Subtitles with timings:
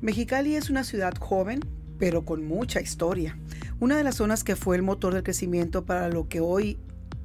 [0.00, 1.60] Mexicali es una ciudad joven,
[1.98, 3.38] pero con mucha historia.
[3.80, 6.78] Una de las zonas que fue el motor del crecimiento para lo que hoy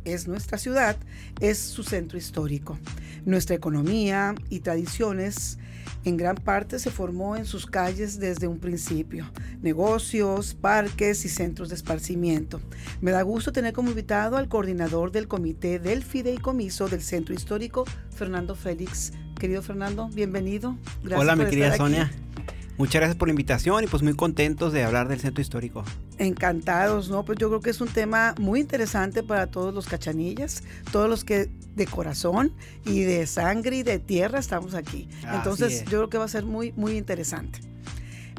[0.03, 0.97] es nuestra ciudad
[1.39, 2.77] es su centro histórico.
[3.25, 5.57] Nuestra economía y tradiciones
[6.03, 9.25] en gran parte se formó en sus calles desde un principio.
[9.61, 12.59] Negocios, parques y centros de esparcimiento.
[12.99, 17.85] Me da gusto tener como invitado al coordinador del comité del fideicomiso del centro histórico,
[18.13, 19.13] Fernando Félix.
[19.39, 20.77] Querido Fernando, bienvenido.
[21.01, 22.11] Gracias Hola, mi querida Sonia.
[22.77, 25.85] Muchas gracias por la invitación y pues muy contentos de hablar del centro histórico.
[26.17, 27.23] Encantados, ¿no?
[27.23, 31.23] Pues yo creo que es un tema muy interesante para todos los cachanillas, todos los
[31.23, 32.53] que de corazón
[32.85, 35.07] y de sangre y de tierra estamos aquí.
[35.33, 37.59] Entonces yo creo que va a ser muy, muy interesante.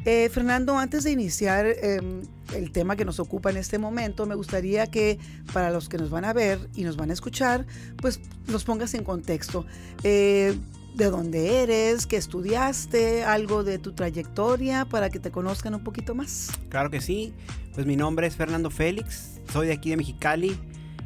[0.05, 2.21] Eh, Fernando, antes de iniciar em,
[2.55, 5.19] el tema que nos ocupa en este momento, me gustaría que
[5.51, 7.65] para los que nos van a ver y nos van a escuchar,
[7.97, 9.65] pues los pongas en contexto.
[10.03, 10.55] Eh,
[10.97, 16.15] de dónde eres, qué estudiaste, algo de tu trayectoria para que te conozcan un poquito
[16.15, 16.49] más.
[16.69, 17.33] Claro que sí.
[17.73, 20.57] Pues mi nombre es Fernando Félix, soy de aquí de Mexicali.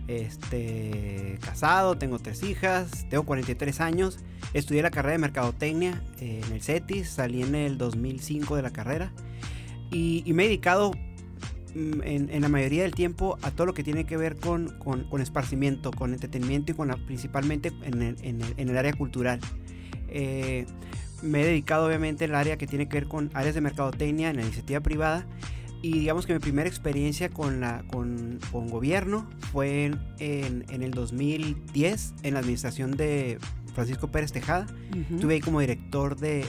[0.08, 4.20] Este, casado, tengo tres hijas, tengo 43 años.
[4.54, 9.12] Estudié la carrera de mercadotecnia en el CETIS, salí en el 2005 de la carrera
[9.92, 10.92] y, me he dedicado
[11.76, 15.22] mm, en, la mayoría del tiempo a todo lo que tiene que ver con, con,
[15.22, 19.42] esparcimiento, con entretenimiento y con principalmente en en el área cultural.
[20.12, 20.66] Eh,
[21.22, 24.38] me he dedicado obviamente al área que tiene que ver con áreas de mercadotecnia en
[24.38, 25.26] la iniciativa privada
[25.82, 30.92] y digamos que mi primera experiencia con, la, con, con gobierno fue en, en, el
[30.92, 33.40] 2010 en la administración de
[33.74, 34.68] Francisco Pérez Tejada.
[35.12, 36.46] Estuve ahí como director de,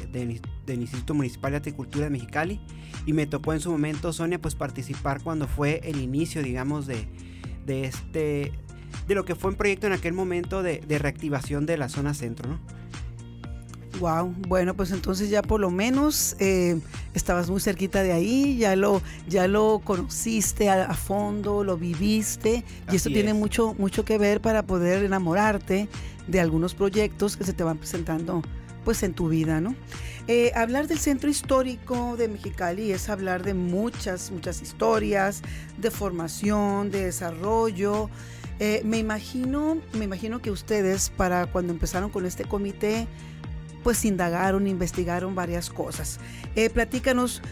[0.66, 2.60] del Instituto Municipal de Agricultura de Mexicali
[3.06, 7.06] y me tocó en su momento, Sonia, pues participar cuando fue el inicio, digamos, de,
[7.64, 8.52] de este
[9.08, 12.12] de lo que fue un proyecto en aquel momento de, de reactivación de la zona
[12.12, 12.81] centro, ¿no?
[14.00, 16.80] Wow, bueno, pues entonces ya por lo menos eh,
[17.14, 22.96] estabas muy cerquita de ahí, ya lo, ya lo conociste a, fondo, lo viviste, y
[22.96, 25.88] eso tiene mucho, mucho que ver para poder enamorarte
[26.26, 28.42] de algunos proyectos que se te van presentando
[28.84, 29.76] pues en tu vida, ¿no?
[30.28, 35.42] Eh, hablar del centro histórico de Mexicali es hablar de muchas, muchas historias,
[35.78, 38.08] de formación, de desarrollo.
[38.60, 43.08] Eh, me imagino, me imagino que ustedes para cuando empezaron con este comité
[43.82, 46.18] pues indagaron, investigaron varias cosas.
[46.54, 47.42] Eh, platícanos,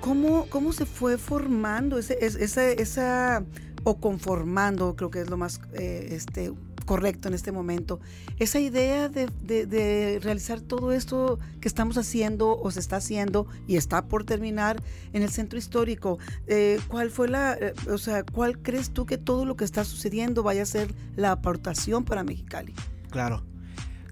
[0.00, 3.42] ¿cómo, ¿cómo se fue formando esa,
[3.84, 6.52] o conformando, creo que es lo más eh, este,
[6.84, 8.00] correcto en este momento,
[8.38, 14.06] esa idea de, realizar todo esto que estamos haciendo o se está haciendo y está
[14.06, 16.18] por terminar en el centro histórico?
[16.46, 17.58] Eh, ¿Cuál fue la,
[17.90, 21.32] o sea, cuál crees tú que todo lo que está sucediendo vaya a ser la
[21.32, 22.74] aportación para Mexicali?
[23.10, 23.55] Claro.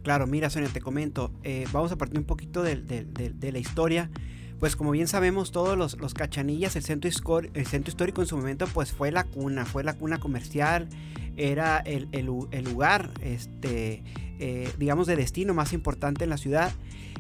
[0.05, 2.77] Claro, mira Sonia, te comento, eh, vamos a partir un poquito de,
[3.41, 4.11] la historia.
[4.61, 9.11] Pues como bien sabemos todos los, cachanillas, el centro, histórico en su momento pues fue
[9.11, 10.91] la cuna, fue la cuna comercial,
[11.39, 14.03] era el, lugar, este,
[14.39, 16.71] eh, digamos, de destino más importante en la ciudad.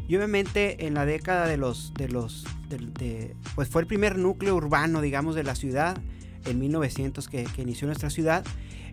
[0.06, 2.44] Y obviamente en la década de los, de los,
[3.54, 5.96] pues fue el primer núcleo urbano, digamos, de la ciudad,
[6.46, 8.44] en 1900 que, inició nuestra ciudad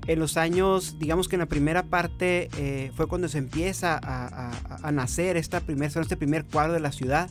[0.07, 4.91] en los años, digamos que en la primera parte eh, fue cuando se empieza a,
[4.91, 7.29] nacer esta primer, este primer cuadro de la ciudad.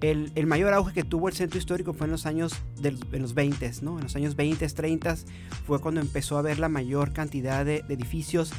[0.00, 3.34] El, mayor auge que tuvo el centro histórico fue en los años de, en los
[3.34, 3.98] 20, ¿no?
[3.98, 5.16] En los años 20, 30
[5.66, 8.50] fue cuando empezó a haber la mayor cantidad de, edificios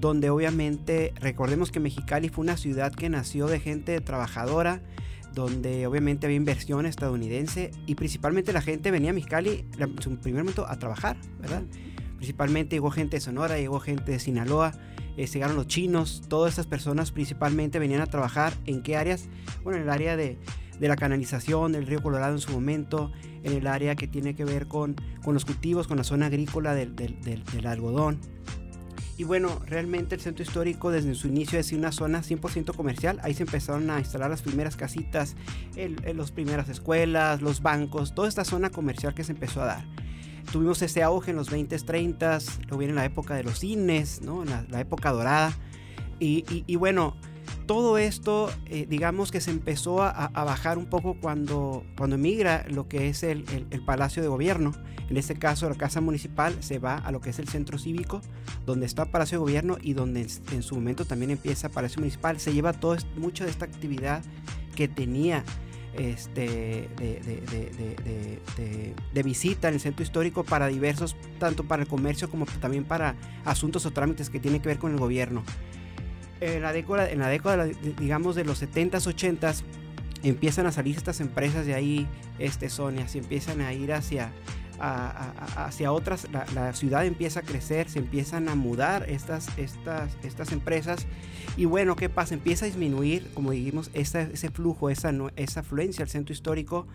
[0.00, 4.80] donde obviamente recordemos que Mexicali fue una ciudad que nació de gente trabajadora,
[5.36, 10.42] donde obviamente había inversión estadounidense y principalmente la gente venía a Mexicali en su primer
[10.42, 11.62] momento a trabajar, ¿verdad?
[12.16, 14.72] Principalmente llegó gente de Sonora, llegó gente de Sinaloa,
[15.18, 19.28] eh, llegaron los chinos, todas estas personas principalmente venían a trabajar en qué áreas,
[19.62, 20.38] bueno, en el área de,
[20.80, 23.12] la canalización del río Colorado en su momento,
[23.42, 26.74] en el área que tiene que ver con, con los cultivos, con la zona agrícola
[26.74, 28.20] del, algodón.
[29.18, 33.18] Y bueno, realmente el centro histórico desde su inicio es una zona 100% comercial.
[33.22, 35.36] Ahí se empezaron a instalar las primeras casitas,
[35.74, 39.84] las primeras escuelas, los bancos, toda esta zona comercial que se empezó a dar.
[40.52, 44.44] Tuvimos ese auge en los 20s, 30s, luego viene la época de los cines, ¿no?
[44.44, 45.56] la, época dorada.
[46.20, 47.16] y bueno,
[47.66, 52.88] todo esto, eh, digamos que se empezó a, bajar un poco cuando, cuando emigra lo
[52.88, 53.44] que es el,
[53.84, 54.72] Palacio de Gobierno.
[55.10, 58.20] En este caso, la Casa Municipal se va a lo que es el Centro Cívico,
[58.64, 62.40] donde está Palacio de Gobierno y donde en, su momento también empieza Palacio Municipal.
[62.40, 64.22] Se lleva todo, mucho de esta actividad
[64.74, 65.44] que tenía
[65.94, 68.40] este, de,
[69.14, 73.16] de, visita en el centro histórico para diversos, tanto para el comercio como también para
[73.44, 75.42] asuntos o trámites que tienen que ver con el gobierno
[76.40, 77.66] en la década, en la década
[77.98, 79.62] digamos, de los 70s, 80s,
[80.22, 82.06] empiezan a salir estas empresas de ahí,
[82.38, 84.32] este, Sonia, se empiezan a ir hacia,
[84.78, 91.06] hacia otras, la, ciudad empieza a crecer, se empiezan a mudar estas, estas, estas empresas
[91.56, 92.34] y bueno, ¿qué pasa?
[92.34, 96.86] Empieza a disminuir, como dijimos, ese flujo, esa, esa afluencia al centro histórico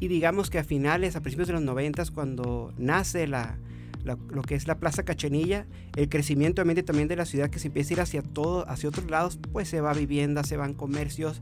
[0.00, 3.56] y digamos que a finales, a principios de los 90 cuando nace la,
[4.04, 5.66] lo que es la Plaza Cachenilla,
[5.96, 9.10] el crecimiento también de la ciudad que se empieza a ir hacia todo, hacia otros
[9.10, 11.40] lados, pues se va vivienda, se van comercios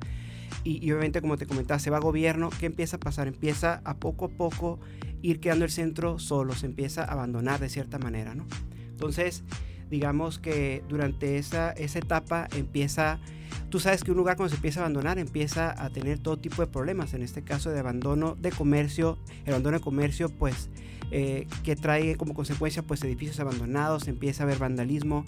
[0.64, 2.50] y, obviamente como te comentaba, se va gobierno.
[2.58, 3.28] ¿Qué empieza a pasar?
[3.28, 4.80] Empieza a poco a poco
[5.22, 8.46] ir quedando el centro solo, se empieza a abandonar de cierta manera, ¿no?
[8.90, 9.42] Entonces,
[9.90, 13.20] digamos que durante esa, esa etapa empieza
[13.68, 16.62] Tú sabes que un lugar cuando se empieza a abandonar empieza a tener todo tipo
[16.62, 20.70] de problemas, en este caso de abandono de comercio, el abandono de comercio pues
[21.12, 25.24] eh, que trae como consecuencia pues edificios abandonados, empieza a haber vandalismo,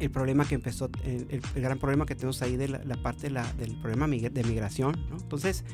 [0.00, 4.08] el problema que empezó, el, gran problema que tenemos ahí de la, parte del problema
[4.08, 5.64] de migración, Entonces,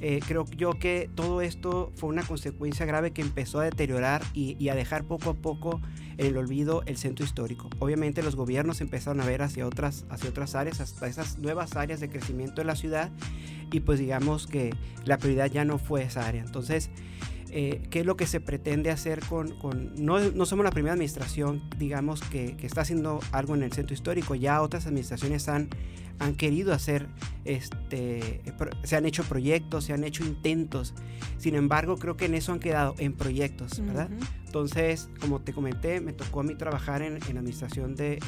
[0.00, 4.68] eh, creo yo que todo esto fue una consecuencia grave que empezó a deteriorar y,
[4.68, 5.80] a dejar poco a poco
[6.20, 7.70] el olvido el centro histórico.
[7.78, 11.98] Obviamente los gobiernos empezaron a ver hacia otras, hacia otras áreas, hasta esas nuevas áreas
[12.00, 13.10] de crecimiento de la ciudad
[13.72, 14.74] y pues digamos que
[15.04, 16.42] la prioridad ya no fue esa área.
[16.42, 16.90] Entonces,
[17.50, 19.54] eh, qué es lo que se pretende hacer con...
[19.96, 24.34] no, somos la primera administración, digamos, que, que, está haciendo algo en el centro histórico.
[24.34, 25.68] Ya otras administraciones han
[26.20, 27.08] han querido hacer,
[27.46, 28.42] este,
[28.84, 30.94] se han hecho proyectos, se han hecho intentos.
[31.38, 34.10] Sin embargo, creo que en eso han quedado, en proyectos, ¿verdad?
[34.44, 38.18] Entonces, como te comenté, me tocó a mí trabajar en, la administración de,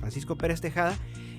[0.00, 0.96] Francisco Pérez Tejada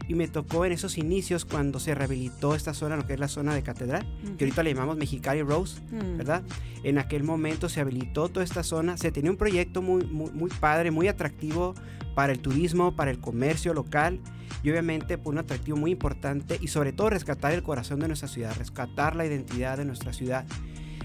[0.09, 3.27] y me tocó en esos inicios cuando se rehabilitó esta zona, lo que es la
[3.27, 4.07] zona de Catedral,
[4.37, 6.17] que ahorita le llamamos Mexicali Rose, mm.
[6.17, 6.43] ¿verdad?
[6.83, 10.49] En aquel momento se habilitó toda esta zona, se tenía un proyecto muy, muy, muy
[10.49, 11.75] padre, muy atractivo
[12.15, 14.19] para el turismo, para el comercio local
[14.63, 18.27] y obviamente por un atractivo muy importante y sobre todo rescatar el corazón de nuestra
[18.27, 20.43] ciudad, rescatar la identidad de nuestra ciudad.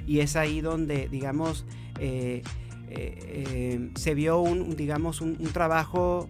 [0.06, 1.66] Y es ahí donde, digamos,
[1.98, 2.42] eh,
[2.88, 6.28] eh, eh, se vio un, digamos, un, trabajo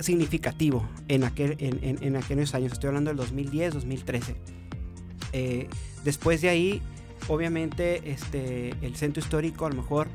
[0.00, 2.72] significativo en, aquel, en, aquellos años.
[2.72, 4.36] Estoy hablando del 2010, 2013.
[6.04, 6.82] después de ahí,
[7.28, 10.08] obviamente, este, el centro histórico a lo mejor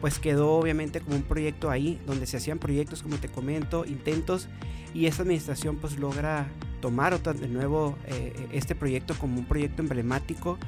[0.00, 4.48] pues quedó obviamente como un proyecto ahí, donde se hacían proyectos, como te comento, intentos,
[4.94, 6.46] y esta administración pues logra
[6.80, 10.58] tomar otra, de nuevo eh, este proyecto como un proyecto emblemático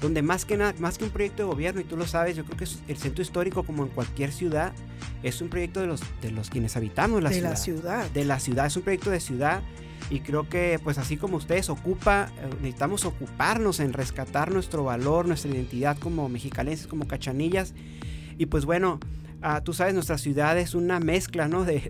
[0.00, 2.44] donde más que nada, más que un proyecto de gobierno, y tú lo sabes, yo
[2.44, 4.72] creo que el centro histórico, como en cualquier ciudad,
[5.22, 7.50] es un proyecto de los, de los quienes habitamos la de ciudad.
[7.50, 8.10] la ciudad.
[8.10, 9.62] De la ciudad, es un proyecto de ciudad.
[10.08, 15.28] Y creo que, pues así como ustedes ocupa, eh, necesitamos ocuparnos en rescatar nuestro valor,
[15.28, 17.74] nuestra identidad como mexicalenses, como cachanillas.
[18.36, 18.98] Y pues bueno,
[19.42, 21.64] Ah, tú sabes, nuestra ciudad es una mezcla ¿no?
[21.64, 21.80] de,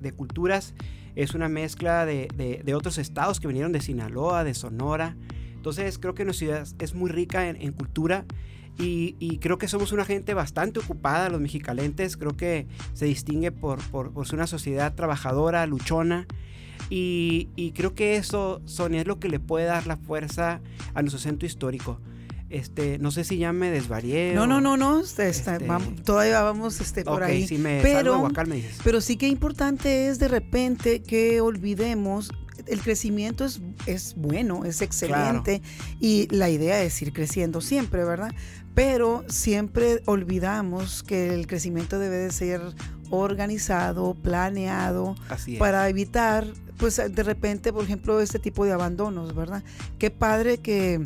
[0.00, 0.74] de, culturas,
[1.14, 5.16] es una mezcla de, otros estados que vinieron de Sinaloa, de Sonora.
[5.58, 8.24] Entonces creo que nuestra ciudad es muy rica en, cultura
[8.78, 12.16] y, creo que somos una gente bastante ocupada, los mexicalentes.
[12.16, 16.26] Creo que se distingue por, por, por ser una sociedad trabajadora, luchona.
[16.88, 20.60] Y, y creo que eso, Sonia, es lo que le puede dar la fuerza
[20.94, 22.00] a nuestro centro histórico.
[22.50, 24.32] Este, no sé si ya me desvarié.
[24.34, 25.58] No, no, no, no, este, este,
[26.04, 27.46] todavía vamos este, por ahí.
[27.82, 28.30] pero,
[28.84, 32.30] pero sí que importante es de repente que olvidemos
[32.66, 35.62] el crecimiento es, es bueno, es excelente
[36.00, 38.32] y la idea es ir creciendo siempre, ¿verdad?
[38.74, 42.60] Pero siempre olvidamos que el crecimiento debe de ser
[43.10, 45.14] organizado, planeado,
[45.58, 46.46] para evitar,
[46.76, 49.62] pues de repente, por ejemplo, este tipo de abandonos, ¿verdad?
[49.98, 51.02] Qué padre que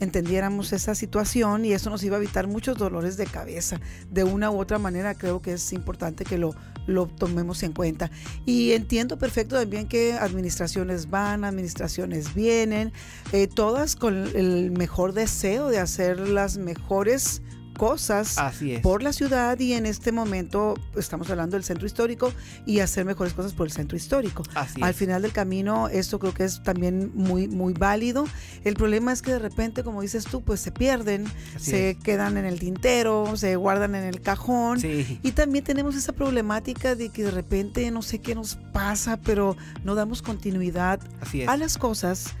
[0.00, 3.80] entendiéramos esa situación y eso nos iba a evitar muchos dolores de cabeza.
[4.10, 6.54] De una u otra manera creo que es importante que lo,
[6.86, 8.10] lo tomemos en cuenta.
[8.46, 12.92] Y entiendo perfecto también que administraciones van, administraciones vienen,
[13.32, 17.42] eh, todas con el mejor deseo de hacer las mejores
[17.74, 18.36] cosas
[18.82, 22.32] por la ciudad y en este momento estamos hablando del centro histórico
[22.66, 24.42] y hacer mejores cosas por el centro histórico.
[24.80, 28.26] Al final del camino, esto creo que es también muy, muy válido.
[28.64, 31.26] El problema es que de repente, como dices tú, pues se pierden,
[31.58, 34.78] se quedan en el tintero, se guardan en el cajón.
[35.22, 39.56] Y también tenemos esa problemática de que de repente no sé qué nos pasa, pero
[39.84, 41.00] no damos continuidad
[41.46, 42.34] a las cosas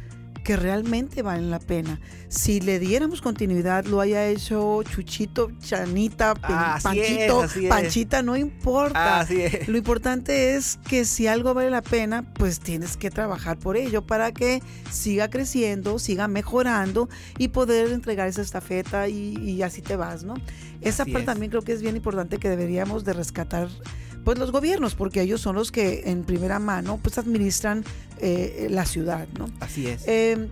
[0.44, 1.98] que realmente valen la pena.
[2.28, 9.26] Si le diéramos continuidad, lo haya hecho Chuchito, Chanita, Panchito, Panchita, no importa.
[9.66, 14.02] Lo importante es que si algo vale la pena, pues tienes que trabajar por ello
[14.02, 17.08] para que siga creciendo, siga mejorando
[17.38, 20.34] y poder entregar esa estafeta y, así te vas, ¿no?
[20.82, 23.68] Esa parte también creo que es bien importante que deberíamos de rescatar
[24.24, 27.84] pues los gobiernos, porque ellos son los que en primera mano pues administran
[28.18, 29.46] eh, la ciudad, ¿no?
[29.60, 30.06] Así es.
[30.06, 30.48] Em,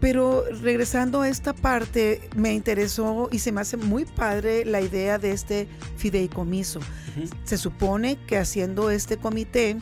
[0.00, 5.18] pero regresando a esta parte, me interesó y se me hace muy padre la idea
[5.18, 6.80] de este fideicomiso.
[7.44, 9.76] Se supone que haciendo este comité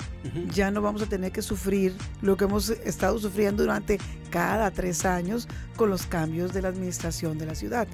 [0.53, 3.99] ya no vamos a tener que sufrir lo que hemos estado sufriendo durante
[4.31, 7.87] cada tres años con los cambios de la administración de la ciudad.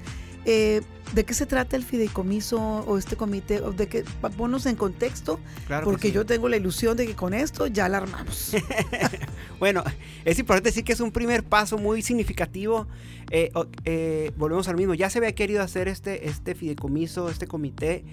[0.45, 0.81] Eh,
[1.13, 3.61] ¿De qué se trata el fideicomiso o este comité?
[3.61, 4.03] ¿De qué?
[4.35, 5.39] Ponos en contexto,
[5.83, 8.53] porque yo tengo la ilusión de que con esto ya la armamos.
[9.59, 9.83] bueno,
[10.25, 12.87] es importante decir que es un primer paso muy significativo.
[13.29, 13.51] Eh,
[13.85, 18.03] eh, volvemos al mismo, ya se había querido hacer este, este fideicomiso, este comité,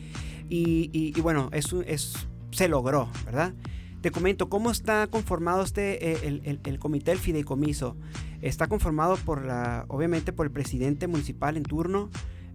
[0.48, 2.14] y, bueno, es, es,
[2.50, 3.54] se logró, ¿verdad?
[4.02, 7.96] Te comento, ¿cómo está conformado este, el, el, el comité del fideicomiso?
[8.40, 12.10] Está conformado por la, obviamente por el presidente municipal en turno,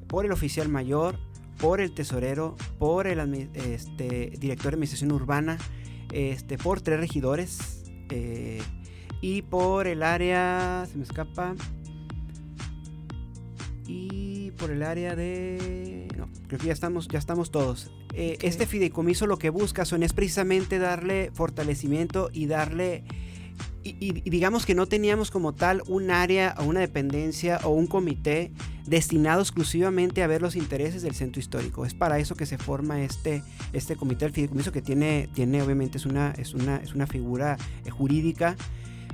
[0.08, 1.18] por el oficial mayor,
[1.58, 5.58] por el tesorero, por el este, director de administración urbana,
[6.12, 8.62] este, por tres regidores eh,
[9.22, 11.56] y por el área, se me escapa,
[13.86, 17.92] y por el área de, no, creo que ya estamos, ya estamos todos.
[18.14, 23.04] Eh, este fideicomiso lo que busca son es precisamente darle fortalecimiento y darle
[23.84, 28.52] y, digamos que no teníamos como tal un área o una dependencia o un comité
[28.86, 31.86] destinado exclusivamente a ver los intereses del centro histórico.
[31.86, 35.98] Es para eso que se forma este, este comité del fideicomiso que tiene, tiene obviamente
[35.98, 38.56] es una, es una, es una figura eh, jurídica,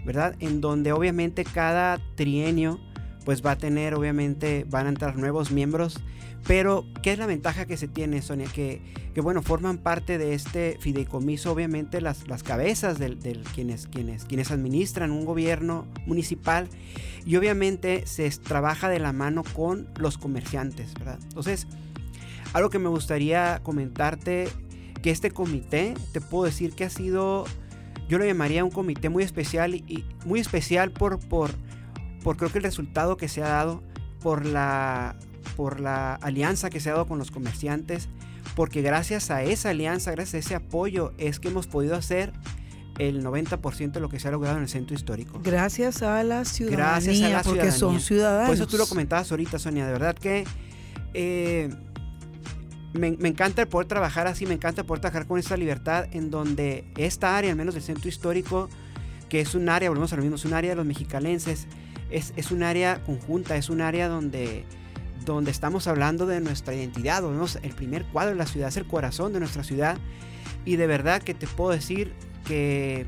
[0.05, 0.35] ¿verdad?
[0.39, 2.79] En donde obviamente cada trienio
[3.25, 6.01] pues va a tener, obviamente van a entrar nuevos miembros
[6.45, 8.47] pero, ¿qué es la ventaja que se tiene, Sonia?
[8.53, 8.81] Que,
[9.13, 13.15] que bueno, forman parte de este fideicomiso, obviamente, las, las cabezas de
[13.55, 16.67] quienes, quienes, quienes administran un gobierno municipal
[17.25, 21.19] y obviamente se trabaja de la mano con los comerciantes, ¿verdad?
[21.23, 21.65] Entonces,
[22.51, 24.49] algo que me gustaría comentarte,
[25.01, 27.45] que este comité, te puedo decir que ha sido,
[28.09, 31.51] yo lo llamaría un comité muy especial y, muy especial por, por,
[32.23, 33.83] por creo que el resultado que se ha dado,
[34.21, 35.15] por la
[35.55, 38.09] por la alianza que se ha dado con los comerciantes,
[38.55, 42.33] porque gracias a esa alianza, gracias a ese apoyo, es que hemos podido hacer
[42.97, 45.39] el 90% de lo que se ha logrado en el centro histórico.
[45.43, 48.47] Gracias a la ciudadanía, gracias a la porque son ciudadanos.
[48.47, 50.45] Por eso tú lo comentabas ahorita, Sonia, de verdad que
[51.13, 51.69] eh,
[52.93, 56.85] me, encanta el poder trabajar así, me encanta poder trabajar con esta libertad en donde
[56.97, 58.69] esta área, al menos del centro histórico,
[59.29, 61.67] que es un área, volvemos a lo mismo, es un área de los mexicalenses,
[62.13, 64.65] es, es un área conjunta, es un área donde
[65.25, 67.23] donde estamos hablando de nuestra identidad,
[67.61, 69.97] el primer cuadro de la ciudad, es el corazón de nuestra ciudad.
[70.65, 72.13] Y de verdad que te puedo decir
[72.45, 73.05] que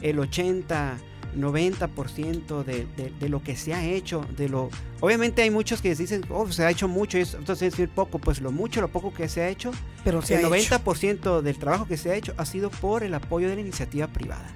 [0.00, 0.96] el 80,
[1.36, 2.86] 90% de,
[3.18, 4.70] de, lo que se ha hecho, de lo...
[5.00, 8.40] Obviamente hay muchos que dicen, oh, se ha hecho mucho, y entonces decir poco, pues
[8.40, 9.70] lo mucho, lo poco que se ha hecho,
[10.04, 13.54] pero el 90% del trabajo que se ha hecho ha sido por el apoyo de
[13.54, 14.50] la iniciativa privada.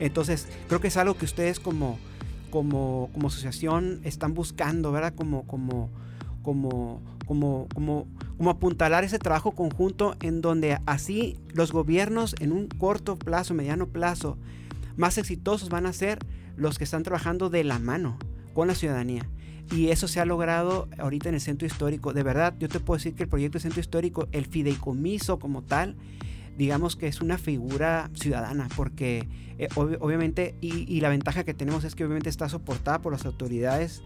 [0.00, 1.98] Entonces, creo que es algo que ustedes como,
[2.50, 5.14] como, como asociación están buscando, ¿verdad?
[5.14, 5.90] Como, como,
[6.42, 12.68] como, como, como, como apuntalar ese trabajo conjunto en donde así los gobiernos en un
[12.68, 14.36] corto plazo, mediano plazo,
[14.96, 16.18] más exitosos van a ser
[16.56, 18.18] los que están trabajando de la mano
[18.54, 19.28] con la ciudadanía.
[19.70, 22.14] Y eso se ha logrado ahorita en el centro histórico.
[22.14, 25.62] De verdad, yo te puedo decir que el proyecto de centro histórico, el fideicomiso como
[25.62, 25.94] tal,
[26.58, 31.94] digamos que es una figura ciudadana, porque eh, obviamente, y, la ventaja que tenemos es
[31.94, 34.02] que obviamente está soportada por las autoridades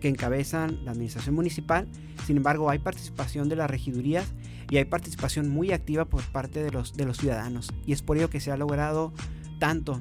[0.00, 1.88] que encabezan la administración municipal.
[2.24, 4.32] Sin embargo, hay participación de las regidurías
[4.70, 7.72] y hay participación muy activa por parte de los ciudadanos.
[7.84, 9.12] Y es por ello que se ha logrado
[9.58, 10.00] tanto.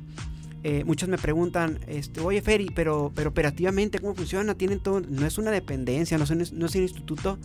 [0.67, 4.55] Eh, muchos me preguntan, este, oye Ferry, pero, pero operativamente, ¿cómo funciona?
[4.55, 7.37] Tienen todo, no es una dependencia, no es, no es un instituto.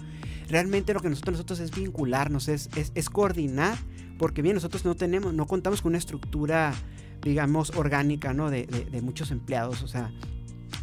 [0.49, 3.77] Realmente lo que nosotros, nosotros es vincularnos, es, es, coordinar,
[4.19, 6.73] porque bien, nosotros no tenemos, no contamos con una estructura,
[7.21, 8.49] digamos, orgánica, ¿no?
[8.49, 9.83] De, de, de muchos empleados.
[9.83, 10.11] O sea,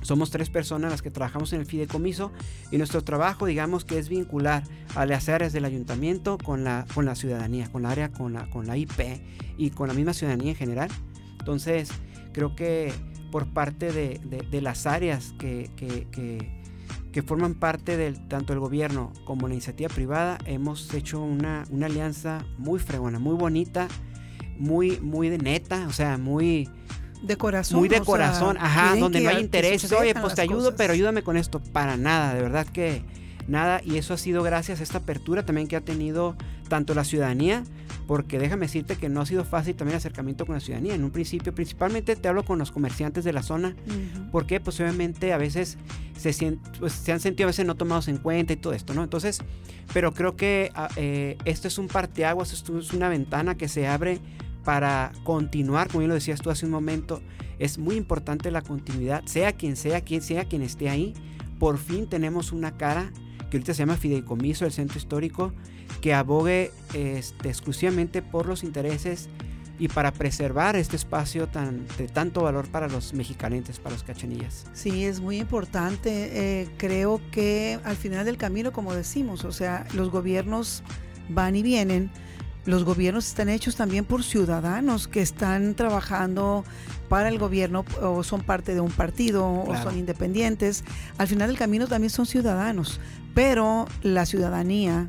[0.03, 2.32] Somos tres personas las que trabajamos en el fideicomiso
[2.72, 4.62] y nuestro trabajo, digamos, que es vincular
[4.94, 8.48] a las áreas del ayuntamiento con la, con la ciudadanía, con la área, con la,
[8.51, 9.01] con la IP
[9.58, 10.89] y con la misma ciudadanía en general.
[11.39, 11.89] Entonces,
[12.38, 12.94] creo que
[13.32, 16.62] por parte de, de, las áreas que, que, que,
[17.12, 21.88] que, forman parte del tanto el gobierno como la iniciativa privada, hemos hecho una, una
[21.88, 23.88] alianza muy fregona, muy bonita,
[24.60, 26.70] muy, muy de neta, o sea, muy
[27.24, 27.79] de corazón.
[27.79, 29.91] Muy de corazón, ajá, donde no hay intereses.
[29.91, 31.60] Oye, pues te ayudo, pero ayúdame con esto.
[31.60, 33.01] Para nada, de verdad que
[33.48, 33.82] nada.
[33.84, 36.38] Y eso ha sido gracias a esta apertura también que ha tenido
[36.68, 37.64] tanto la ciudadanía,
[38.08, 40.96] porque déjame decirte que no ha sido fácil también el acercamiento con la ciudadanía.
[40.96, 43.76] En un principio, principalmente te hablo con los comerciantes de la zona,
[44.32, 45.78] porque pues obviamente a veces
[46.18, 49.04] se, pues, se han sentido a veces no tomados en cuenta y todo esto, ¿no?
[49.04, 49.40] Entonces,
[49.94, 53.88] pero creo que ah, eh, esto es un parteaguas, esto es una ventana que se
[53.88, 54.20] abre
[54.64, 57.22] para continuar, como bien lo decías tú hace un momento,
[57.60, 61.14] es muy importante la continuidad, sea quien sea, quien sea quien esté ahí.
[61.60, 63.12] Por fin tenemos una cara
[63.50, 65.54] que ahorita se llama Fideicomiso del Centro Histórico,
[66.01, 69.29] que abogue este, exclusivamente por los intereses
[69.79, 74.65] y para preservar este espacio tan, de tanto valor para los mexicanentes, para los cachanillas.
[74.74, 76.62] Sí, es muy importante.
[76.62, 80.84] Eh, creo que al final del camino, como decimos, o sea, los gobiernos
[81.29, 82.10] van y vienen,
[82.65, 86.65] los gobiernos están hechos también por ciudadanos que están trabajando
[87.08, 90.84] para el gobierno o son parte de un partido o son independientes.
[91.17, 93.00] Al final del camino también son ciudadanos,
[93.34, 95.08] pero la ciudadanía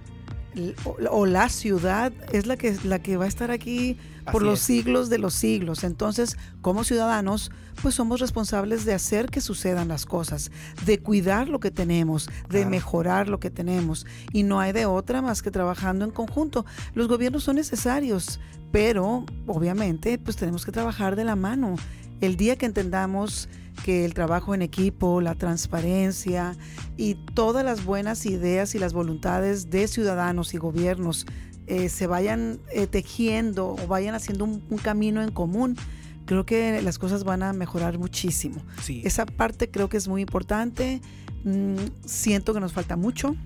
[1.11, 3.97] o, la ciudad es la que, la que va a estar aquí
[4.31, 5.85] por los siglos de los siglos.
[5.85, 7.51] Entonces, como ciudadanos,
[7.83, 10.51] pues somos responsables de hacer que sucedan las cosas,
[10.85, 14.07] de cuidar lo que tenemos, de mejorar lo que tenemos.
[14.33, 16.67] Y no hay de otra más que trabajando en conjunto.
[16.95, 18.41] Los gobiernos son necesarios,
[18.73, 21.77] pero obviamente pues tenemos que trabajar de la mano.
[22.21, 23.49] El día que entendamos
[23.85, 26.57] que el trabajo en equipo, la transparencia
[26.97, 31.27] y todas las buenas ideas y las voluntades de ciudadanos y gobiernos
[31.67, 35.77] eh, se vayan eh, tejiendo o vayan haciendo un, camino en común,
[36.25, 38.63] creo que las cosas van a mejorar muchísimo.
[38.89, 41.03] Esa parte creo que es muy importante.
[41.45, 43.37] Mm, siento que nos falta mucho,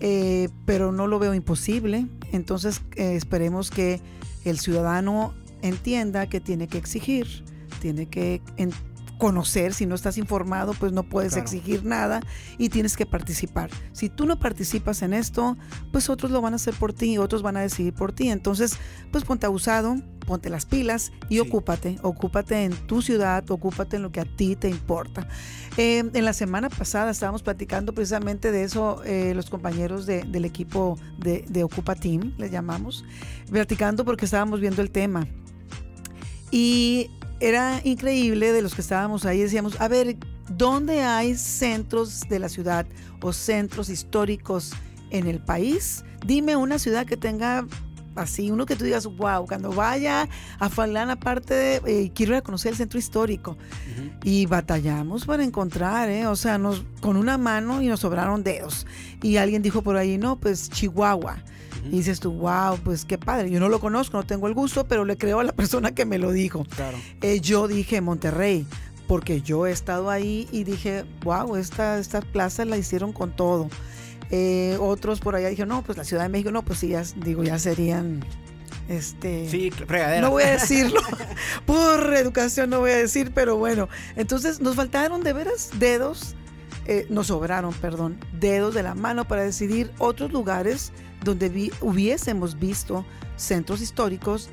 [0.00, 2.08] eh, pero no lo veo imposible.
[2.32, 4.00] Entonces esperemos que
[4.44, 5.32] el ciudadano
[5.62, 7.44] entienda que tiene que exigir,
[7.80, 8.42] tiene que
[9.22, 12.18] conocer, si no estás informado, pues no puedes exigir nada
[12.58, 13.70] y tienes que participar.
[13.92, 15.56] Si tú no participas en esto,
[15.92, 18.30] pues otros lo van a hacer por ti, otros van a decidir por ti.
[18.30, 18.78] Entonces,
[19.12, 19.94] pues ponte abusado,
[20.26, 24.56] ponte las pilas y ocúpate, ocúpate en tu ciudad, ocúpate en lo que a ti
[24.56, 25.28] te importa.
[25.76, 30.98] Eh, en la semana pasada estábamos platicando precisamente de eso, eh, los compañeros del equipo
[31.20, 33.04] de, de Ocupa Team, les llamamos,
[33.48, 35.28] platicando porque estábamos viendo el tema.
[36.50, 37.08] Y
[37.42, 40.16] era increíble de los que estábamos ahí, decíamos, a ver,
[40.48, 42.86] ¿dónde hay centros de la ciudad
[43.20, 44.72] o centros históricos
[45.10, 46.04] en el país?
[46.24, 47.66] Dime una ciudad que tenga
[48.14, 50.28] así, uno que tú digas, wow, cuando vaya
[50.60, 53.56] a Falán, aparte de, eh, quiero ir a conocer el centro histórico.
[54.22, 56.28] Y batallamos para encontrar, ¿eh?
[56.28, 58.86] o sea, nos, con una mano y nos sobraron dedos.
[59.20, 61.42] Y alguien dijo por ahí, no, pues Chihuahua.
[61.84, 63.50] Y dices tú, wow, pues qué padre.
[63.50, 66.04] Yo no lo conozco, no tengo el gusto, pero le creo a la persona que
[66.04, 66.64] me lo dijo.
[66.76, 66.98] Claro.
[67.20, 68.66] Eh, yo dije Monterrey,
[69.06, 73.68] porque yo he estado ahí y dije, wow, esta, esta plaza la hicieron con todo.
[74.30, 77.02] Eh, otros por allá dijeron, no, pues la Ciudad de México, no, pues sí, ya,
[77.16, 78.24] digo, ya serían
[78.88, 80.20] este sí, fregadera.
[80.20, 81.00] no voy a decirlo
[81.66, 86.34] por educación no voy a decir pero bueno entonces nos faltaron de veras dedos
[86.86, 90.92] eh, nos sobraron perdón dedos de la mano para decidir otros lugares
[91.24, 93.04] donde hubiésemos visto
[93.36, 94.50] centros históricos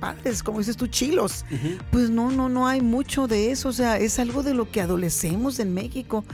[0.00, 1.44] padres, como dices tú, chilos.
[1.90, 3.68] Pues no, no, no hay mucho de eso.
[3.68, 6.24] O sea, es algo de lo que adolecemos en México.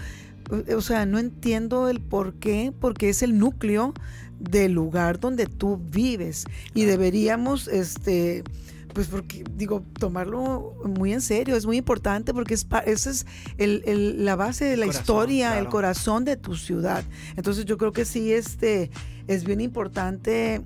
[0.75, 3.93] O sea, no entiendo el por qué, porque es el núcleo
[4.39, 6.45] del lugar donde tú vives.
[6.75, 8.45] Y deberíamos, este,
[8.95, 13.27] pues porque digo, tomarlo muy en serio, es muy importante porque es, esa es
[13.59, 17.05] el, la base de la historia, el corazón de tu ciudad.
[17.37, 18.91] Entonces yo creo que sí, este,
[19.27, 20.63] es bien importante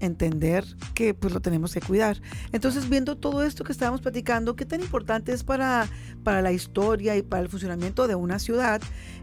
[0.00, 2.20] entender que pues lo tenemos que cuidar.
[2.52, 5.88] Entonces, viendo todo esto que estábamos platicando, qué tan importante es para,
[6.24, 8.80] para la historia y para el funcionamiento de una ciudad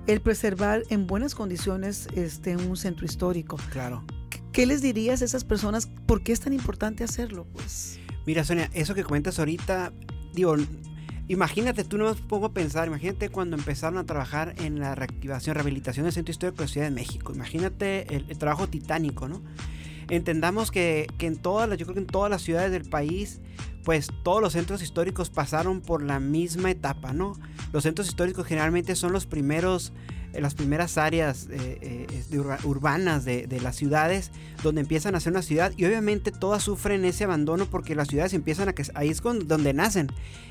[0.07, 3.57] el preservar en buenas condiciones este, un centro histórico.
[3.71, 4.03] Claro.
[4.51, 5.87] ¿Qué les dirías a esas personas?
[6.05, 7.45] ¿Por qué es tan importante hacerlo?
[7.53, 9.91] Pues Mira, Sonia, eso que comentas ahorita,
[10.33, 10.55] digo,
[11.29, 15.55] imagínate, tú no me pongo a pensar, imagínate cuando empezaron a trabajar en la reactivación,
[15.55, 17.31] rehabilitación del Centro Histórico de la Ciudad de México.
[17.33, 19.41] Imagínate el, trabajo titánico, ¿no?
[20.09, 23.41] entendamos que, que en todas las, yo creo que en todas las ciudades del país,
[23.83, 27.33] pues todos los centros históricos pasaron por la misma etapa, ¿no?
[27.71, 29.93] Los centros históricos generalmente son los primeros
[30.33, 34.31] en las primeras áreas eh, eh, urbanas de, las ciudades
[34.63, 38.33] donde empiezan a ser una ciudad y obviamente todas sufren ese abandono porque las ciudades
[38.33, 40.07] empiezan a crecer, ahí es donde nacen,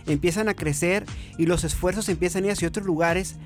[0.07, 1.05] empiezan a crecer
[1.38, 3.37] y los esfuerzos empiezan a ir hacia otros lugares.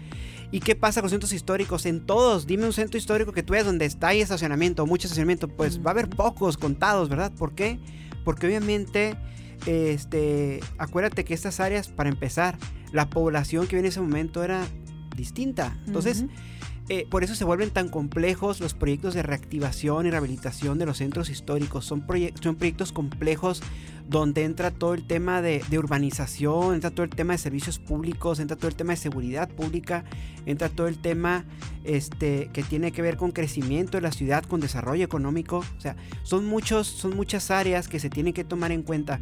[0.51, 1.87] ¿Y qué pasa con los centros históricos?
[1.87, 5.49] En todos, dime un centro histórico que tú veas donde está ahí estacionamiento, mucho estacionamiento,
[5.49, 7.33] pues va a haber pocos contados, ¿verdad?
[7.33, 7.81] ¿Por qué?
[8.23, 9.17] Porque obviamente,
[9.65, 12.59] este, acuérdate que estas áreas, para empezar,
[12.93, 14.67] la población que viene en ese momento era
[15.17, 15.77] distinta.
[15.87, 16.25] Entonces,
[16.89, 20.99] eh, por eso se vuelven tan complejos los proyectos de reactivación y rehabilitación de los
[20.99, 21.85] centros históricos.
[21.85, 22.05] Son,
[22.41, 23.63] son proyectos complejos
[24.09, 28.57] donde entra todo el tema de, urbanización, entra todo el tema de servicios públicos, entra
[28.57, 30.05] todo el tema de seguridad pública,
[30.45, 31.45] entra todo el tema
[31.85, 35.59] este, que tiene que ver con crecimiento de la ciudad, con desarrollo económico.
[35.59, 39.21] O sea, son, muchos, son muchas áreas que se tienen que tomar en cuenta.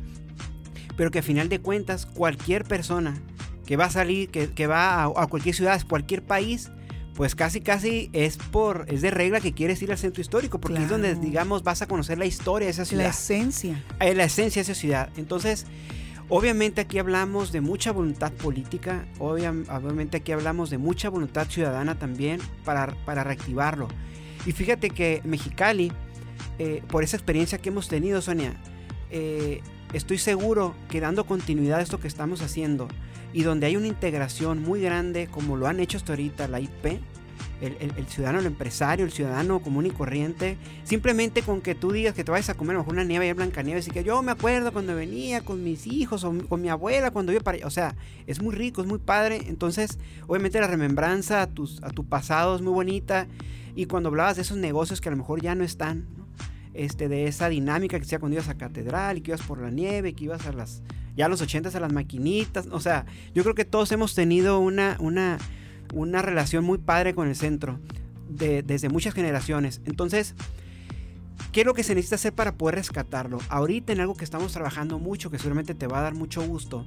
[0.97, 3.21] Pero que a final de cuentas cualquier persona
[3.67, 6.71] que va a salir, que, va a, cualquier ciudad, cualquier país,
[7.15, 10.83] pues casi casi es por es de regla que quieres ir al centro histórico porque
[10.83, 13.05] es donde digamos vas a conocer la historia de esa ciudad.
[13.05, 13.85] la esencia.
[14.01, 15.11] Eh, la esencia de esa ciudad.
[15.17, 15.67] Entonces
[16.29, 22.41] obviamente aquí hablamos de mucha voluntad política obviamente aquí hablamos de mucha voluntad ciudadana también
[22.65, 23.89] para, para reactivarlo.
[24.47, 25.93] Y fíjate que Mexicali
[26.59, 28.55] eh, por esa experiencia que hemos tenido Sonia
[29.11, 29.61] eh,
[29.93, 32.89] estoy seguro que dando continuidad a esto que estamos haciendo
[33.33, 37.01] y donde hay una integración muy grande, como lo han hecho hasta ahorita la IP,
[37.61, 42.25] el, ciudadano, el empresario, el ciudadano común y corriente, simplemente con que tú digas que
[42.25, 44.95] te vayas a comer una nieve y blanca nieve, y que yo me acuerdo cuando
[44.95, 48.41] venía con mis hijos o con mi abuela cuando iba para allá, o sea, es
[48.41, 52.63] muy rico, es muy padre, entonces obviamente la remembranza a, tus, a tu pasado es
[52.63, 53.27] muy bonita
[53.75, 56.07] y cuando hablabas de esos negocios que a lo mejor ya no están,
[56.73, 59.71] Este, de esa dinámica que sea cuando ibas a catedral y que ibas por la
[59.71, 60.83] nieve, que ibas a las
[61.21, 62.67] ya los 80 a las maquinitas.
[62.73, 63.05] O sea,
[63.35, 65.37] yo creo que todos hemos tenido una, una,
[65.93, 67.79] una relación muy padre con el centro
[68.29, 69.83] desde muchas generaciones.
[69.85, 70.35] Entonces,
[71.53, 73.39] ¿qué es lo que se necesita hacer para poder rescatarlo?
[73.51, 76.87] Ahorita en algo que estamos trabajando mucho, que seguramente te va a dar mucho gusto,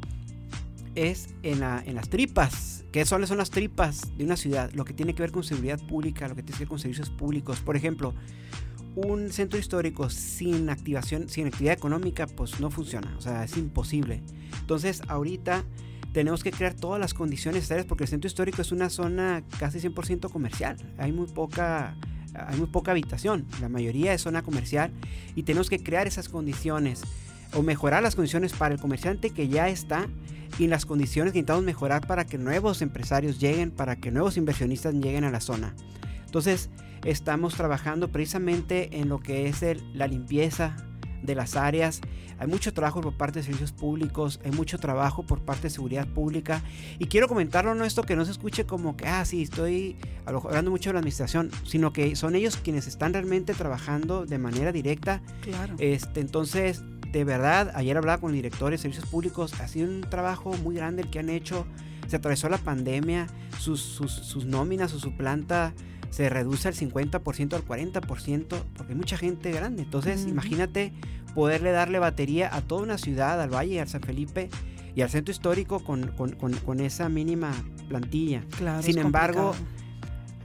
[0.96, 2.86] es en, en las tripas.
[2.92, 4.72] ¿Qué son, son las tripas de una ciudad?
[4.74, 7.12] Lo que tiene que ver con seguridad pública, lo que tiene que ver con servicios
[7.12, 7.60] públicos.
[7.60, 8.16] Por ejemplo,
[8.96, 14.22] un centro histórico sin activación, sin actividad económica, pues no funciona, o sea, es imposible.
[14.60, 15.64] Entonces, ahorita
[16.14, 19.80] tenemos que crear todas las condiciones necesarias porque el centro histórico es una zona casi
[19.80, 20.78] 100% comercial.
[20.98, 21.96] Hay muy poca
[22.36, 24.92] hay muy poca habitación, la mayoría es zona comercial
[25.36, 27.04] y tenemos que crear esas condiciones
[27.54, 30.08] o mejorar las condiciones para el comerciante que ya está
[30.58, 34.94] y las condiciones que intentamos mejorar para que nuevos empresarios lleguen, para que nuevos inversionistas
[34.96, 35.76] lleguen a la zona.
[36.26, 36.70] Entonces,
[37.04, 39.64] estamos trabajando precisamente en lo que es
[39.94, 40.76] la limpieza
[41.24, 42.02] de las áreas.
[42.40, 46.08] Hay mucho trabajo por parte de servicios públicos, hay mucho trabajo por parte de seguridad
[46.08, 46.62] pública.
[47.00, 50.72] Y quiero comentarlo, no esto que no se escuche como que, ah, sí, estoy hablando
[50.72, 55.22] mucho de la administración, sino que son ellos quienes están realmente trabajando de manera directa.
[55.42, 55.76] Claro.
[55.80, 60.02] Este, entonces, de verdad, ayer hablaba con el director de servicios públicos, ha sido un
[60.02, 61.66] trabajo muy grande el que han hecho.
[62.08, 63.28] Se atravesó la pandemia,
[63.60, 65.74] sus, sus, sus nóminas o su planta
[66.14, 69.82] se reduce al 50% al 40%, porque hay mucha gente grande.
[69.82, 70.94] Entonces, imagínate
[71.34, 74.52] poderle darle batería a toda una ciudad, al Valle, al San Felipe
[74.94, 77.52] y al centro histórico con, con, esa mínima
[77.90, 78.44] plantilla.
[78.82, 79.56] Sin embargo,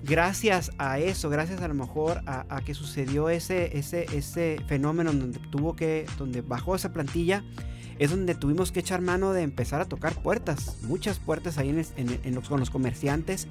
[0.03, 5.39] gracias a eso, gracias a lo mejor a, que sucedió ese, ese, ese fenómeno donde
[5.51, 7.45] tuvo que, donde bajó esa plantilla,
[7.99, 12.41] es donde tuvimos que echar mano de empezar a tocar puertas, muchas puertas ahí en,
[12.43, 13.49] con los comerciantes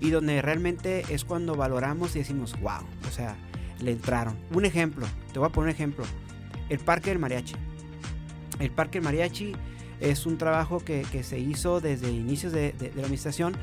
[0.00, 3.36] y donde realmente es cuando valoramos y decimos, wow, o sea,
[3.80, 4.36] le entraron.
[4.52, 6.04] Un ejemplo, te voy a poner un ejemplo,
[6.68, 7.54] el Parque del Mariachi.
[8.58, 9.52] El Parque del Mariachi
[10.00, 13.54] es un trabajo que, se hizo desde inicios de, la administración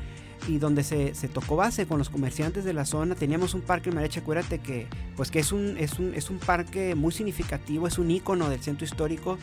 [0.48, 3.14] y donde se, tocó base con los comerciantes de la zona.
[3.14, 6.38] Teníamos un parque del mariachi, acuérdate que, pues que es un, es un, es un
[6.38, 9.38] parque muy significativo, es un icono del centro histórico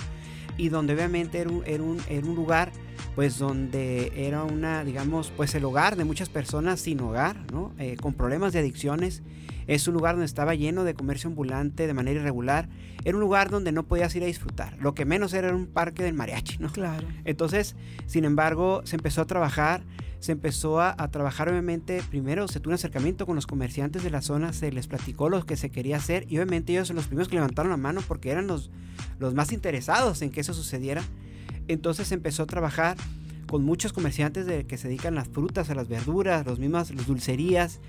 [0.59, 2.71] y donde obviamente era un, era un, era un lugar
[3.15, 7.73] pues donde era una, digamos, pues el hogar de muchas personas sin hogar, ¿no?
[7.77, 9.23] Eh, con problemas de adicciones.
[9.67, 12.69] Es un lugar donde estaba lleno de comercio ambulante de manera irregular.
[13.05, 14.77] Era un lugar donde no podías ir a disfrutar.
[14.79, 16.69] Lo que menos era un parque del mariachi, ¿no?
[16.71, 17.07] Claro.
[17.23, 19.83] Entonces, sin embargo, se empezó a trabajar
[20.19, 24.21] se empezó a, trabajar obviamente, primero se tuvo un acercamiento con los comerciantes de la
[24.21, 27.29] zona, se les platicó lo que se quería hacer y obviamente ellos son los primeros
[27.29, 28.69] que levantaron la mano porque eran los,
[29.17, 31.03] los más interesados en que eso sucediera.
[31.67, 32.97] Entonces se empezó a trabajar
[33.47, 36.91] con muchos comerciantes de, que se dedican a las frutas, a las verduras, los mismas
[36.91, 37.79] las dulcerías.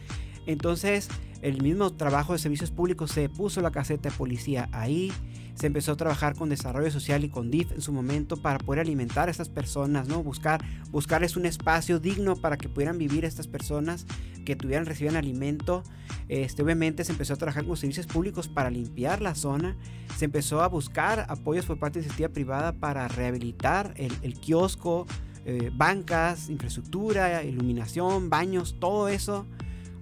[0.47, 1.09] Entonces,
[1.43, 5.13] el mismo trabajo de servicios públicos se puso la caseta de policía ahí,
[5.55, 8.81] se empezó a trabajar con desarrollo social y con DIF en su momento para poder
[8.81, 10.23] alimentar a estas personas, ¿no?
[10.23, 14.07] Buscar, buscarles un espacio digno para que pudieran vivir estas personas,
[14.47, 15.83] que tuvieran, recibieran alimento.
[16.29, 19.77] Este, obviamente se empezó a trabajar con servicios públicos para limpiar la zona,
[20.17, 25.07] se empezó a buscar apoyos por parte de iniciativa privada para rehabilitar el, kiosco,
[25.45, 29.47] eh, bancas, infraestructura, iluminación, baños, todo eso,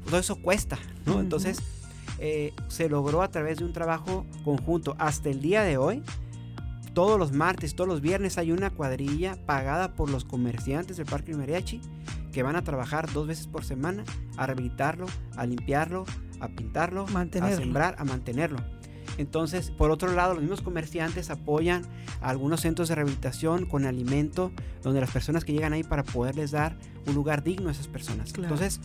[0.09, 1.21] todo eso cuesta, ¿no?
[1.21, 1.61] Entonces
[2.19, 4.97] eh, se logró a través de un trabajo conjunto.
[4.99, 6.03] Hasta el día de hoy,
[6.95, 11.35] todos los martes, todos los viernes hay una cuadrilla pagada por los comerciantes del Parque
[11.35, 11.81] Mariachi
[12.33, 14.05] que van a trabajar dos veces por semana
[14.37, 16.05] a rehabilitarlo, a limpiarlo,
[16.41, 18.59] a pintarlo, a sembrar, a mantenerlo.
[19.19, 21.83] Entonces, por otro lado, los mismos comerciantes apoyan
[22.23, 24.53] a algunos centros de rehabilitación con alimento,
[24.83, 26.77] donde las personas que llegan ahí para poderles dar
[27.07, 28.33] un lugar digno a esas personas.
[28.37, 28.81] Entonces,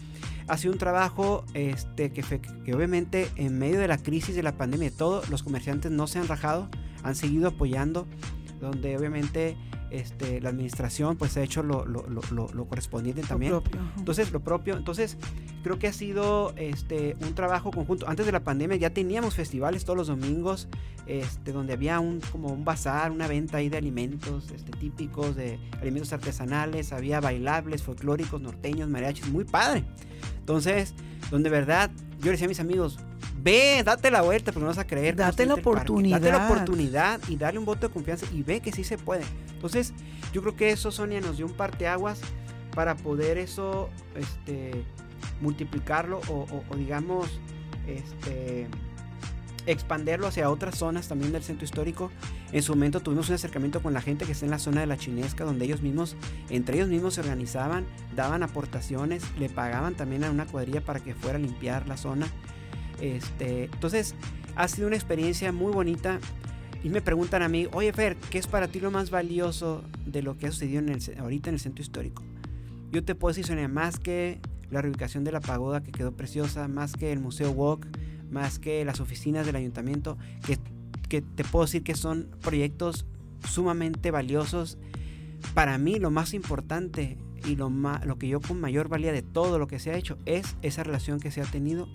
[0.48, 4.58] ha sido un trabajo este, que, que obviamente en medio de la crisis de la
[4.58, 6.70] pandemia y todo, los comerciantes no se han rajado,
[7.04, 8.08] han seguido apoyando,
[8.60, 9.56] donde obviamente
[9.94, 11.86] este, la administración pues ha hecho lo,
[12.68, 13.62] correspondiente también.
[13.98, 14.76] Entonces, lo propio.
[14.76, 15.18] Entonces,
[15.62, 18.10] creo que ha sido este, un trabajo conjunto.
[18.10, 20.68] Antes de la pandemia ya teníamos festivales todos los domingos,
[21.06, 25.60] este, donde había un, como un bazar, una venta ahí de alimentos este, típicos, de
[25.80, 29.84] alimentos artesanales, había bailables, folclóricos, norteños, mariachis, muy padre.
[30.40, 30.96] Entonces,
[31.30, 32.98] donde verdad, yo le decía a mis amigos,
[33.44, 35.16] ve, date la vuelta, porque no vas a creer.
[35.16, 36.22] Date la oportunidad.
[36.22, 39.24] Date la oportunidad y darle un voto de confianza y ve que sí se puede.
[39.54, 39.94] Entonces,
[40.32, 42.22] yo creo que eso, Sonia, nos dio un parteaguas
[42.74, 44.84] para poder eso, este,
[45.42, 47.40] multiplicarlo o, digamos,
[47.86, 48.68] este,
[49.66, 52.12] expanderlo hacia otras zonas también del centro histórico.
[52.52, 54.88] En su momento tuvimos un acercamiento con la gente que está en la zona de
[54.88, 56.16] la chinesca, donde ellos mismos,
[56.50, 61.14] entre ellos mismos se organizaban, daban aportaciones, le pagaban también a una cuadrilla para que
[61.14, 62.28] fuera a limpiar la zona.
[63.02, 64.16] Este, entonces,
[64.56, 66.20] ha sido una experiencia muy bonita.
[66.84, 70.22] Y me preguntan a mí, oye Fer, ¿qué es para ti lo más valioso de
[70.22, 72.24] lo que ha sucedido en el, ahorita en el centro histórico?
[72.92, 76.94] Yo te puedo decir, más que la reubicación de la pagoda que quedó preciosa, más
[76.94, 77.88] que el Museo Walk,
[78.30, 80.58] más que las oficinas del ayuntamiento, que,
[81.22, 83.06] te puedo decir que son proyectos
[83.48, 84.78] sumamente valiosos.
[85.54, 89.68] Para mí lo más importante y lo que yo con mayor valía de todo lo
[89.68, 91.88] que se ha hecho es esa relación que se ha tenido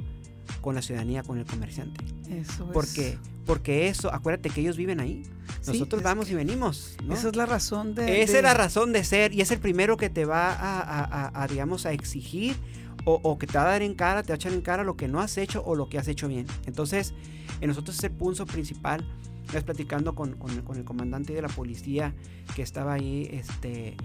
[0.61, 2.05] con la ciudadanía, con el comerciante.
[2.31, 5.23] Eso porque, Porque eso, acuérdate que ellos viven ahí.
[5.67, 6.97] Nosotros vamos y venimos.
[7.11, 8.23] Esa es la razón de...
[8.23, 11.87] Esa es la razón de ser y es el primero que te va a, digamos,
[11.87, 12.57] a exigir
[13.05, 14.97] o, que te va a dar en cara, te va a echar en cara lo
[14.97, 16.47] que no has hecho o lo que has hecho bien.
[16.67, 17.15] Entonces,
[17.61, 19.07] en nosotros ese punto principal,
[19.47, 22.15] estás platicando con, con, el comandante de la policía
[22.55, 23.97] que estaba ahí, este...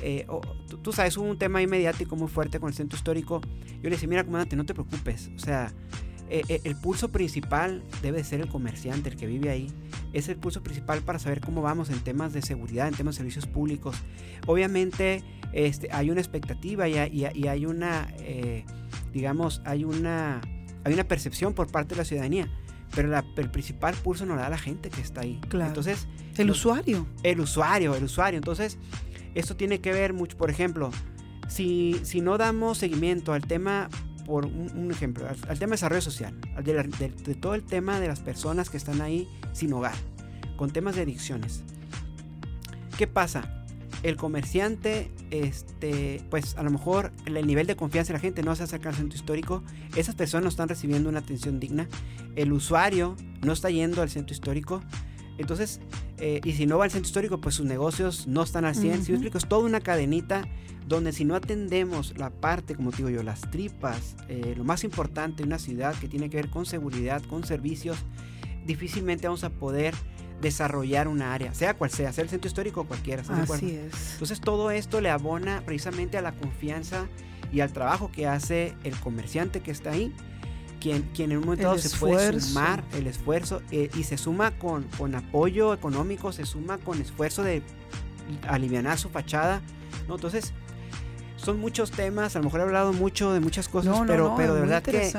[0.00, 0.26] Eh,
[0.82, 3.40] tú, sabes, hubo un tema ahí mediático muy fuerte con el centro histórico.
[3.82, 5.30] Yo le decía, mira, comandante, no te preocupes.
[5.36, 5.72] O sea,
[6.32, 9.70] eh, eh, el pulso principal debe ser el comerciante, el que vive ahí.
[10.14, 13.18] Es el pulso principal para saber cómo vamos en temas de seguridad, en temas de
[13.18, 13.96] servicios públicos.
[14.46, 18.64] Obviamente este, hay una expectativa y, hay una, eh,
[19.12, 20.40] digamos, hay una,
[20.84, 22.48] hay una percepción por parte de la ciudadanía.
[22.94, 25.38] Pero el principal pulso no lo da la gente que está ahí.
[25.48, 25.68] Claro.
[25.68, 27.06] Entonces, el usuario.
[27.22, 28.38] El usuario, el usuario.
[28.38, 28.78] Entonces,
[29.34, 30.90] esto tiene que ver mucho, por ejemplo,
[31.48, 33.88] si, si no damos seguimiento al tema
[34.26, 38.70] por un, ejemplo, al, tema de desarrollo social, de, todo el tema de las personas
[38.70, 39.94] que están ahí sin hogar,
[40.56, 41.62] con temas de adicciones.
[42.96, 43.64] ¿Qué pasa?
[44.02, 48.54] El comerciante, este, pues a lo mejor el nivel de confianza de la gente no
[48.56, 49.62] se acerca al centro histórico,
[49.96, 51.88] esas personas no están recibiendo una atención digna,
[52.36, 54.82] el usuario no está yendo al centro histórico,
[55.38, 55.80] entonces,
[56.18, 59.04] eh, y si no va al centro histórico, pues sus negocios no están al 100.
[59.04, 60.46] Si explico, es toda una cadenita
[60.86, 65.42] donde si no atendemos la parte, como digo yo, las tripas, eh, lo más importante
[65.42, 67.96] en una ciudad que tiene que ver con seguridad, con servicios,
[68.66, 69.94] difícilmente vamos a poder
[70.40, 73.22] desarrollar una área, sea cual sea, sea el centro histórico o cualquiera.
[73.22, 74.12] Así es.
[74.14, 77.06] Entonces todo esto le abona precisamente a la confianza
[77.52, 80.12] y al trabajo que hace el comerciante que está ahí,
[80.82, 84.50] quien, quien en un momento dado se puede sumar el esfuerzo eh, y se suma
[84.58, 87.62] con, con apoyo económico, se suma con esfuerzo de
[88.48, 89.62] aliviar su fachada.
[90.08, 90.16] ¿no?
[90.16, 90.52] Entonces,
[91.36, 94.60] son muchos temas, a lo mejor he hablado mucho de muchas cosas, pero, pero de
[94.60, 95.12] verdad que,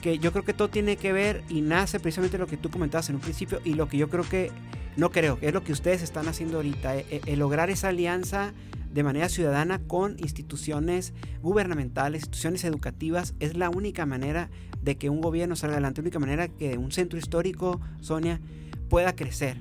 [0.00, 3.10] que, yo creo que todo tiene que ver y nace precisamente lo que tú comentabas
[3.10, 4.50] en un principio y lo que yo creo que,
[4.96, 8.54] no creo, es lo que ustedes están haciendo ahorita, eh, eh, el, lograr esa alianza
[8.90, 14.50] de manera ciudadana con instituciones gubernamentales, instituciones educativas, es la única manera
[14.82, 18.40] de que un gobierno salga adelante, la única manera que un centro histórico, Sonia,
[18.88, 19.58] pueda crecer.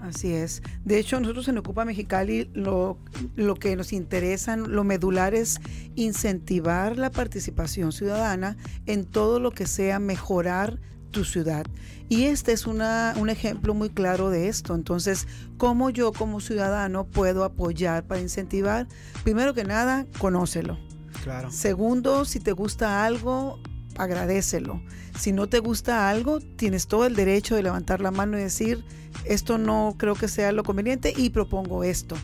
[0.00, 0.62] Así es.
[0.84, 2.98] De hecho, nosotros en Ocupa Mexicali lo,
[3.36, 5.60] lo que nos interesa, lo medular es
[5.94, 10.78] incentivar la participación ciudadana en todo lo que sea mejorar
[11.10, 11.64] tu ciudad.
[12.10, 14.74] Y este es una, un ejemplo muy claro de esto.
[14.74, 18.86] Entonces, ¿cómo yo como ciudadano puedo apoyar para incentivar?
[19.22, 20.78] Primero que nada, conócelo.
[21.22, 21.50] Claro.
[21.50, 23.58] Segundo, si te gusta algo,
[23.96, 24.82] agradecelo.
[25.18, 28.84] Si no te gusta algo, tienes todo el derecho de levantar la mano y decir,
[29.24, 32.16] esto no creo que sea lo conveniente y propongo esto.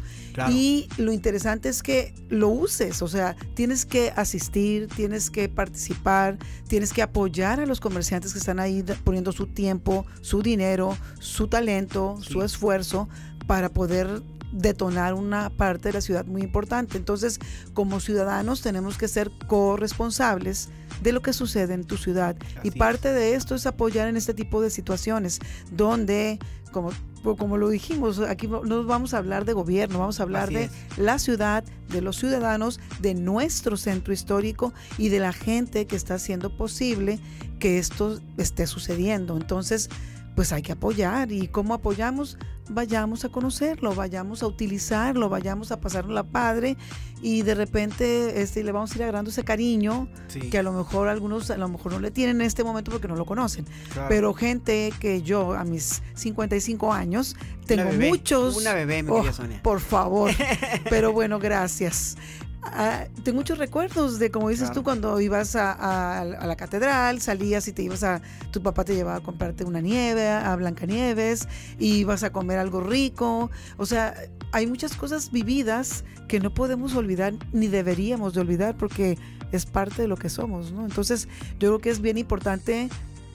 [0.51, 6.39] Y lo interesante es que lo uses, o sea, tienes que asistir, tienes que participar,
[6.67, 11.49] tienes que apoyar a los comerciantes que están ahí poniendo su tiempo, su dinero, su
[11.49, 13.09] talento, su esfuerzo
[13.47, 16.97] para poder detonar una parte de la ciudad muy importante.
[16.97, 17.39] Entonces,
[17.75, 20.69] como ciudadanos tenemos que ser corresponsables
[21.03, 22.37] de lo que sucede en tu ciudad.
[22.63, 26.39] y parte de esto es apoyar en este tipo de situaciones donde,
[26.73, 26.91] como,
[27.23, 31.19] como lo dijimos, aquí no vamos a hablar de gobierno, vamos a hablar de la
[31.19, 36.57] ciudad, de los ciudadanos, de nuestro centro histórico y de la gente que está haciendo
[36.57, 37.19] posible
[37.59, 39.37] que esto esté sucediendo.
[39.37, 39.91] Entonces,
[40.35, 41.33] pues hay que apoyar.
[41.33, 42.39] ¿Y cómo apoyamos?
[42.69, 46.77] Vayamos a conocerlo, vayamos a utilizarlo, vayamos a pasarlo a padre
[47.21, 50.09] y de repente este, le vamos a ir agarrando ese cariño
[50.51, 53.09] que a lo mejor algunos a lo mejor no le tienen en este momento porque
[53.09, 53.67] no lo conocen.
[54.09, 57.35] Pero gente que yo a mis 55 años
[57.67, 58.57] tengo muchos...
[58.57, 59.61] Una bebé, mi oh, Sonia.
[59.63, 60.31] Por favor.
[60.91, 62.17] Pero bueno, gracias.
[62.63, 67.73] Ah, tengo muchos recuerdos de, como dices tú, cuando ibas a, la catedral, salías y
[67.73, 68.21] te ibas a,
[68.51, 72.83] tu papá te llevaba a comprarte una nieve, a Blancanieves, y ibas a comer algo
[72.83, 73.51] rico.
[73.79, 74.15] O sea,
[74.53, 79.17] hay muchas cosas vividas que no podemos olvidar ni deberíamos de olvidar porque
[79.53, 80.85] es parte de lo que somos, ¿no?
[80.85, 82.89] Entonces, yo creo que es bien importante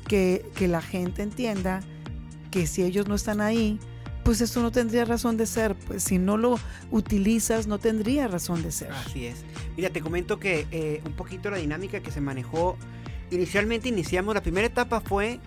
[0.07, 1.81] que, que la gente entienda
[2.51, 3.79] que si ellos no están ahí,
[4.25, 5.75] pues eso no tendría razón de ser.
[5.75, 6.59] Pues si no lo
[6.89, 8.91] utilizas, no tendría razón de ser.
[8.91, 9.45] Así es.
[9.77, 12.75] Mira, te comento que eh, un poquito la dinámica que se manejó.
[13.29, 15.39] Inicialmente iniciamos, la primera etapa fue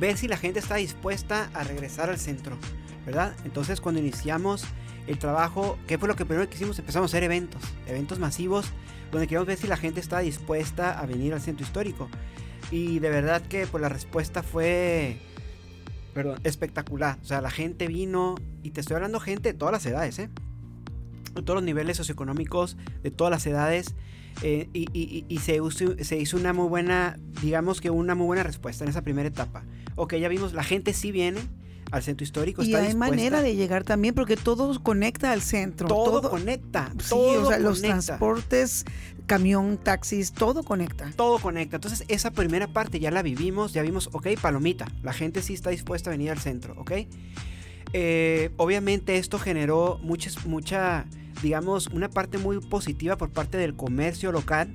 [0.00, 2.56] ver si la gente está dispuesta a regresar al centro,
[3.04, 3.36] ¿verdad?
[3.44, 4.64] Entonces cuando iniciamos
[5.06, 6.78] el trabajo, ¿qué fue lo que primero que hicimos?
[6.78, 8.66] Empezamos a hacer eventos, eventos masivos,
[9.10, 12.08] donde queríamos ver si la gente está dispuesta a venir al centro histórico.
[12.70, 15.20] Y de verdad que pues la respuesta fue
[16.14, 17.18] perdón, espectacular.
[17.22, 20.30] O sea, la gente vino, y te estoy hablando gente de todas las edades, ¿eh?
[21.34, 23.94] De todos los niveles socioeconómicos, de todas las edades.
[24.42, 25.60] Eh, y, se,
[26.04, 29.64] se, hizo una muy buena, digamos que una muy buena respuesta en esa primera etapa.
[29.94, 31.40] Ok, ya vimos, la gente sí viene,
[31.92, 32.62] al centro histórico.
[32.64, 35.86] Y hay manera de llegar también porque todo conecta al centro.
[35.86, 36.90] Todo, conecta.
[36.98, 38.84] Sí, o sea, los transportes,
[39.26, 41.10] camión, taxis, todo conecta.
[41.16, 41.76] Todo conecta.
[41.76, 44.86] Entonces, esa primera parte ya la vivimos, ya vimos, ok, palomita.
[45.02, 46.92] La gente sí está dispuesta a venir al centro, ok.
[47.94, 51.04] Eh, obviamente esto generó mucha,
[51.42, 54.74] digamos, una parte muy positiva por parte del comercio local.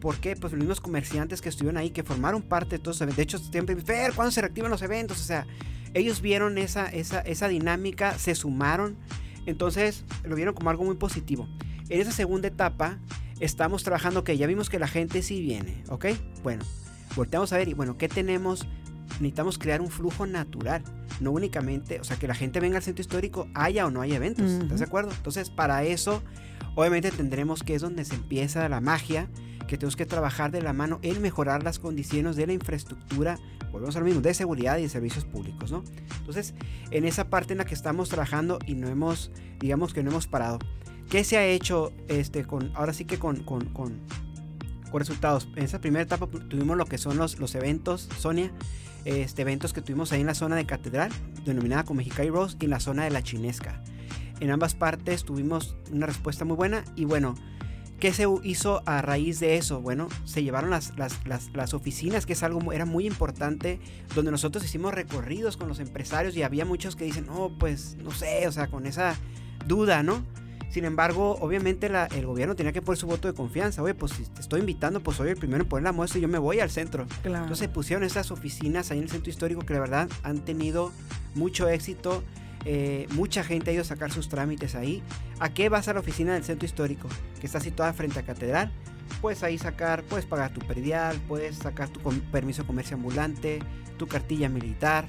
[0.00, 3.38] porque Pues los mismos comerciantes que estuvieron ahí, que formaron parte de todos De hecho,
[3.38, 5.20] siempre, ver ¿cuándo se reactivan los eventos?
[5.20, 5.46] O sea,
[5.94, 8.96] ellos vieron esa, esa, esa dinámica, se sumaron,
[9.46, 11.48] entonces lo vieron como algo muy positivo.
[11.88, 12.98] En esa segunda etapa
[13.38, 16.06] estamos trabajando que ya vimos que la gente sí viene, ¿ok?
[16.42, 16.64] Bueno,
[17.14, 18.66] volteamos a ver y bueno, ¿qué tenemos?
[19.20, 20.82] Necesitamos crear un flujo natural,
[21.20, 24.16] no únicamente, o sea, que la gente venga al centro histórico, haya o no haya
[24.16, 25.12] eventos, ¿estás de acuerdo?
[25.12, 26.22] Entonces, para eso,
[26.74, 29.28] obviamente tendremos que es donde se empieza la magia,
[29.68, 33.38] que tenemos que trabajar de la mano en mejorar las condiciones de la infraestructura,
[33.70, 35.84] volvemos a lo mismo, de seguridad y de servicios públicos, ¿no?
[36.18, 36.54] Entonces,
[36.90, 40.26] en esa parte en la que estamos trabajando y no hemos, digamos que no hemos
[40.26, 40.58] parado.
[41.10, 44.00] ¿Qué se ha hecho este, con, ahora sí que con, con, con,
[44.92, 45.48] resultados?
[45.56, 48.50] En esa primera etapa tuvimos lo que son los, los eventos, Sonia,
[49.04, 51.12] este, eventos que tuvimos ahí en la zona de Catedral,
[51.44, 53.82] denominada como Mexicali Rose, y en la zona de la Chinesca.
[54.40, 57.34] En ambas partes tuvimos una respuesta muy buena y bueno,
[58.00, 59.80] ¿Qué se hizo a raíz de eso?
[59.80, 63.80] Bueno, se llevaron las, las, oficinas, que es algo era muy importante,
[64.14, 68.10] donde nosotros hicimos recorridos con los empresarios y había muchos que dicen, oh, pues no
[68.10, 69.16] sé, o sea, con esa
[69.66, 70.22] duda, ¿no?
[70.70, 73.82] Sin embargo, obviamente el gobierno tenía que poner su voto de confianza.
[73.82, 76.22] Oye, pues si te estoy invitando, pues soy el primero en poner la muestra y
[76.22, 77.06] yo me voy al centro.
[77.24, 80.92] Entonces pusieron esas oficinas ahí en el centro histórico que la verdad han tenido
[81.34, 82.22] mucho éxito.
[82.64, 85.02] Eh, mucha gente ha ido a sacar sus trámites ahí.
[85.38, 87.08] ¿A qué vas a la oficina del centro histórico?
[87.40, 88.72] Que está situada frente a Catedral.
[89.20, 93.60] Puedes ahí sacar, puedes pagar tu perdial, puedes sacar tu permiso de comercio ambulante,
[93.96, 95.06] tu cartilla militar,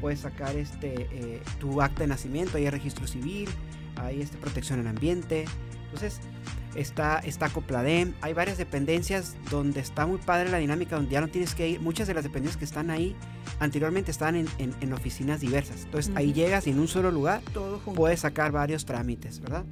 [0.00, 3.48] puedes sacar este, eh, tu acta de nacimiento, ahí hay registro civil,
[4.02, 5.44] ahí este protección al ambiente.
[5.84, 6.20] Entonces,
[6.74, 11.28] está, está Copladem, hay varias dependencias donde está muy padre la dinámica, donde ya no
[11.28, 13.14] tienes que ir, muchas de las dependencias que están ahí
[13.60, 17.42] anteriormente estaban en, oficinas diversas, entonces ahí llegas y en un solo lugar
[17.94, 19.64] puedes sacar varios trámites, ¿verdad?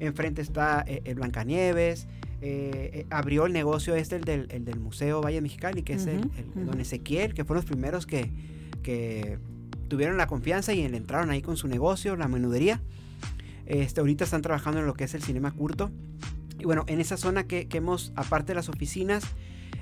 [0.00, 2.06] Enfrente está eh, el Blancanieves,
[2.40, 6.06] eh, eh, abrió el negocio este, el del, el del Museo Valle Mexicali, que es
[6.06, 8.30] el, Don Ezequiel, que fueron los primeros que,
[8.82, 9.38] que
[9.88, 12.80] tuvieron la confianza y entraron ahí con su negocio, la menudería.
[13.68, 15.90] Este, ahorita están trabajando en lo que es el cinema curto.
[16.58, 19.24] Y bueno, en esa zona que, hemos, aparte de las oficinas,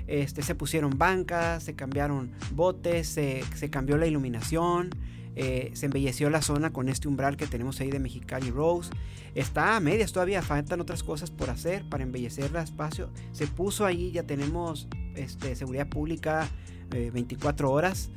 [0.07, 4.89] este, se pusieron bancas, se cambiaron botes, se, cambió la iluminación,
[5.37, 8.91] eh, se embelleció la zona con este umbral que tenemos ahí de Mexicali Rose.
[9.35, 13.09] Está a medias todavía, faltan otras cosas por hacer para embellecer el espacio.
[13.31, 16.49] Se puso ahí, ya tenemos este, seguridad pública
[16.89, 18.09] 24 eh, horas.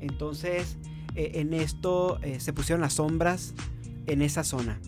[0.00, 0.78] Entonces,
[1.14, 3.54] eh, en esto se pusieron las sombras
[4.06, 4.80] en esa zona.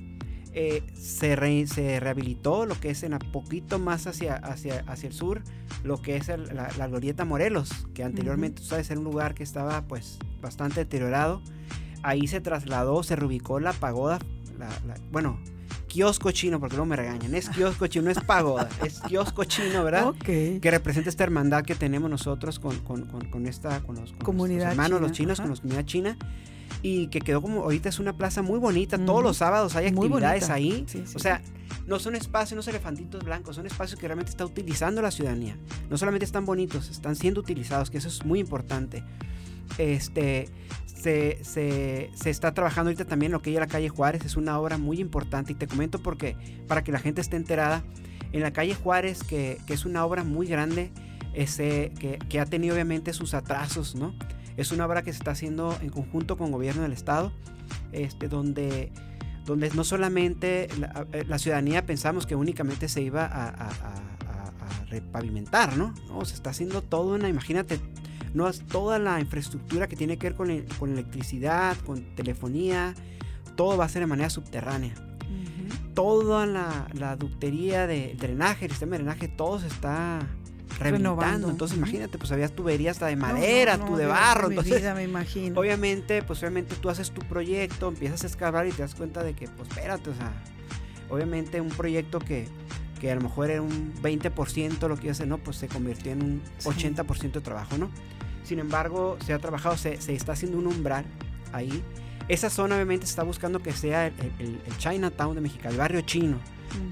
[0.58, 1.36] Eh, se,
[1.66, 5.42] se, rehabilitó lo que es en a poquito más hacia, hacia, hacia el sur,
[5.84, 10.18] lo que es la, Glorieta Morelos, que anteriormente, sabes, era un lugar que estaba pues
[10.40, 11.42] bastante deteriorado.
[12.02, 14.18] Ahí se trasladó, se reubicó la pagoda,
[15.12, 15.38] bueno,
[15.88, 19.84] kiosco chino, porque no me regañan, es kiosco chino, no es pagoda, es kiosco chino,
[19.84, 20.14] ¿verdad?
[20.24, 25.02] Que representa esta hermandad que tenemos nosotros con, con, con, esta, con los, comunidad hermanos,
[25.02, 26.16] los chinos, con la comunidad china
[26.82, 28.98] y que quedó como ahorita es una plaza muy bonita.
[28.98, 30.86] Todos los sábados hay actividades ahí.
[31.14, 31.42] O sea,
[31.86, 35.56] no son espacios, no son elefantitos blancos, son espacios que realmente está utilizando la ciudadanía.
[35.88, 39.04] No solamente están bonitos, están siendo utilizados, que eso es muy importante.
[39.78, 40.48] Este,
[40.86, 44.36] se, se, se, está trabajando ahorita también lo que hay en la calle Juárez, es
[44.36, 46.36] una obra muy importante y te comento porque
[46.66, 47.84] para que la gente esté enterada,
[48.32, 50.92] en la calle Juárez, que, que es una obra muy grande,
[51.34, 54.14] ese, que, que, ha tenido obviamente sus atrasos, ¿no?
[54.56, 57.32] Es una obra que se está haciendo en conjunto con el gobierno del estado,
[57.92, 58.90] este, donde,
[59.44, 60.68] donde no solamente
[61.26, 63.70] la, ciudadanía pensamos que únicamente se iba a,
[64.88, 65.92] repavimentar, ¿no?
[66.08, 67.80] No, se está haciendo todo una, imagínate,
[68.34, 70.48] no toda la infraestructura que tiene que ver con,
[70.78, 72.94] con electricidad, con telefonía,
[73.56, 74.94] todo va a ser de manera subterránea.
[75.94, 80.20] Toda la, la ductería de drenaje, el sistema de drenaje, todo se está
[80.78, 81.50] renovando.
[81.50, 84.48] Entonces, imagínate, pues había tuberías hasta de madera, tú de barro.
[84.48, 85.58] entonces, me imagino.
[85.58, 89.34] Obviamente, pues obviamente tú haces tu proyecto, empiezas a excavar y te das cuenta de
[89.34, 90.32] que, pues espérate, o sea,
[91.10, 92.48] obviamente un proyecto que,
[93.00, 95.68] que a lo mejor era un 20% lo que iba a hacer, no, pues se
[95.68, 97.90] convirtió en un 80% de trabajo, ¿no?
[98.44, 101.04] Sin embargo, se ha trabajado, se, se, está haciendo un umbral
[101.52, 101.82] ahí.
[102.28, 105.76] Esa zona obviamente se está buscando que sea el, el, el Chinatown de México, el
[105.76, 106.38] barrio chino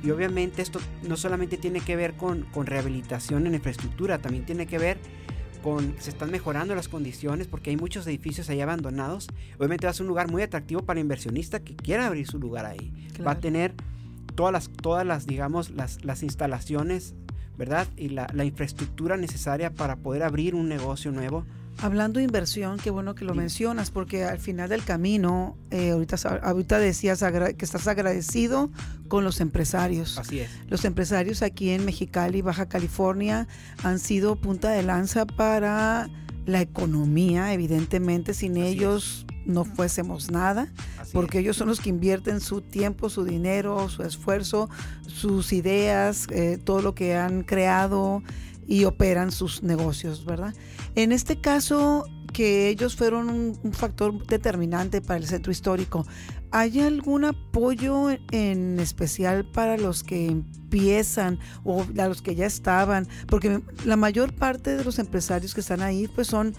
[0.03, 4.67] y obviamente esto no solamente tiene que ver con, con rehabilitación en infraestructura, también tiene
[4.67, 4.99] que ver
[5.63, 9.29] con, se están mejorando las condiciones porque hay muchos edificios ahí abandonados.
[9.57, 12.39] Obviamente va a ser un lugar muy atractivo para el inversionista que quiera abrir su
[12.39, 12.93] lugar ahí.
[13.27, 13.73] Va a tener
[14.35, 17.15] todas las, todas las digamos, las, las instalaciones,
[17.57, 17.89] ¿verdad?
[17.97, 21.47] Y la, la infraestructura necesaria para poder abrir un negocio nuevo
[21.79, 26.17] Hablando de inversión, qué bueno que lo mencionas, porque al final del camino, eh, ahorita,
[26.43, 27.23] ahorita decías
[27.57, 28.71] que estás agradecido
[29.09, 30.19] con los empresarios.
[30.19, 30.51] Así es.
[30.69, 33.49] Los empresarios aquí en Mexicali, Baja California,
[33.83, 36.09] han sido punta de lanza para
[36.47, 40.73] la economía, evidentemente, sin ellos no fuésemos nada,
[41.13, 44.69] porque ellos son los que invierten su tiempo, su dinero, su esfuerzo,
[45.07, 48.23] sus ideas, eh, todo lo que han creado
[48.67, 50.55] y operan sus negocios, ¿verdad?
[50.95, 56.07] En este caso, que ellos fueron un, factor determinante para el centro histórico,
[56.51, 63.09] ¿hay algún apoyo en especial para los que empiezan o a los que ya estaban?
[63.29, 66.55] Porque la mayor parte de los empresarios que están ahí, pues son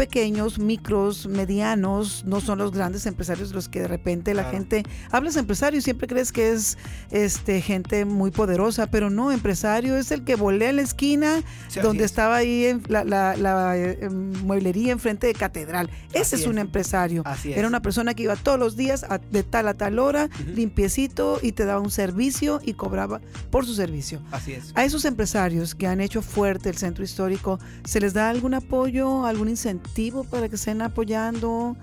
[0.00, 5.36] pequeños, micros, medianos, no son los grandes empresarios los que de repente la gente, hablas
[5.36, 6.78] empresario y siempre crees que es
[7.10, 11.42] este gente muy poderosa, pero no, empresario es el que volea en la esquina
[11.82, 15.90] donde estaba ahí en la, la, eh, em, mueblería enfrente de catedral.
[16.14, 17.22] Ese es, un empresario.
[17.44, 21.52] Era una persona que iba todos los días de tal a tal hora, limpiecito y
[21.52, 23.20] te daba un servicio y cobraba
[23.50, 24.22] por su servicio.
[24.30, 24.72] Así es.
[24.76, 29.26] A esos empresarios que han hecho fuerte el centro histórico, ¿se les da algún apoyo,
[29.26, 29.89] algún incentivo?
[30.30, 31.76] Para que estén apoyando?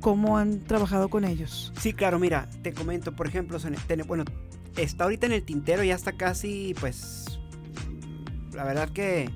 [0.00, 1.72] ¿Cómo han trabajado con ellos?
[1.80, 3.58] Sí, claro, mira, te comento, por ejemplo,
[4.76, 7.40] está ahorita en el tintero, ya está casi, pues,
[8.52, 9.30] la verdad que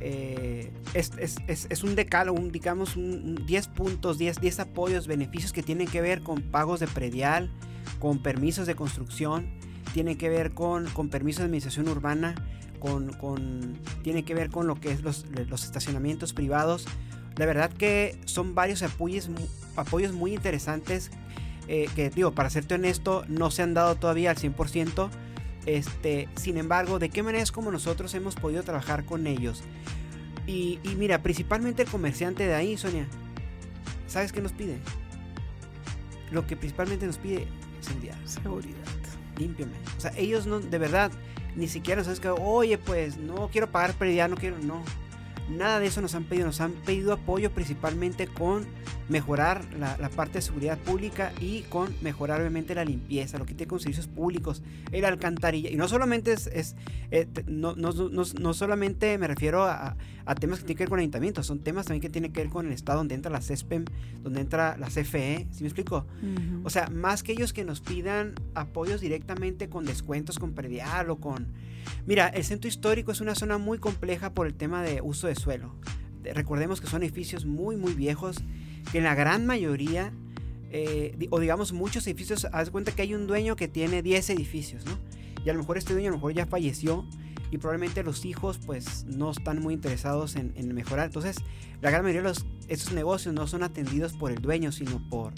[0.00, 5.88] eh, es, un decalo, un, digamos, un, 10 puntos, 10, 10 apoyos, beneficios que tienen
[5.88, 7.50] que ver con pagos de predial,
[7.98, 9.50] con permisos de construcción,
[9.92, 12.34] tienen que ver con, permisos de administración urbana,
[12.78, 16.86] con, tiene que ver con lo que es los estacionamientos privados.
[17.36, 19.30] La verdad que son varios apoyos,
[19.76, 21.10] apoyos muy interesantes
[21.68, 25.08] eh, que, digo, para serte honesto, no se han dado todavía al 100%,
[25.64, 29.62] Este, sin embargo, ¿de qué manera es como nosotros hemos podido trabajar con ellos?
[30.46, 33.06] Y, y mira, principalmente el comerciante de ahí, Sonia,
[34.08, 34.78] ¿sabes qué nos pide?
[36.32, 37.46] Lo que principalmente nos pide
[37.80, 38.16] es seguridad.
[38.24, 38.76] Seguridad.
[39.38, 39.72] Límpiame.
[39.96, 41.12] O sea, ellos no, de verdad,
[41.54, 44.82] ni siquiera nos que, oye, pues no quiero pagar predial, no quiero, no.
[45.48, 48.66] Nada de eso nos han pedido, nos han pedido apoyo principalmente con
[49.12, 53.68] mejorar la, parte de seguridad pública y con mejorar obviamente la limpieza, lo que tiene
[53.68, 55.70] con servicios públicos, el alcantarilla.
[55.70, 56.74] Y no solamente es,
[57.10, 59.96] eh, no, no, no, solamente me refiero a,
[60.40, 62.66] temas que tienen que ver con ayuntamientos, son temas también que tienen que ver con
[62.66, 63.84] el estado donde entra la CESPEM,
[64.22, 66.06] donde entra la CFE, ¿sí me explico?
[66.64, 71.16] O sea, más que ellos que nos pidan apoyos directamente con descuentos con predial o
[71.16, 71.48] con...
[72.06, 75.34] Mira, el centro histórico es una zona muy compleja por el tema de uso de
[75.34, 75.74] suelo.
[76.22, 78.42] Recordemos que son edificios muy, muy viejos
[78.90, 80.12] que en la gran mayoría,
[80.70, 84.84] eh, o digamos muchos edificios, haz cuenta que hay un dueño que tiene 10 edificios,
[84.84, 84.98] ¿no?
[85.44, 87.06] Y a lo mejor este dueño a lo mejor ya falleció
[87.50, 91.06] y probablemente los hijos pues no están muy interesados en, mejorar.
[91.06, 91.36] Entonces,
[91.82, 95.34] la gran mayoría de los, estos negocios no son atendidos por el dueño, sino por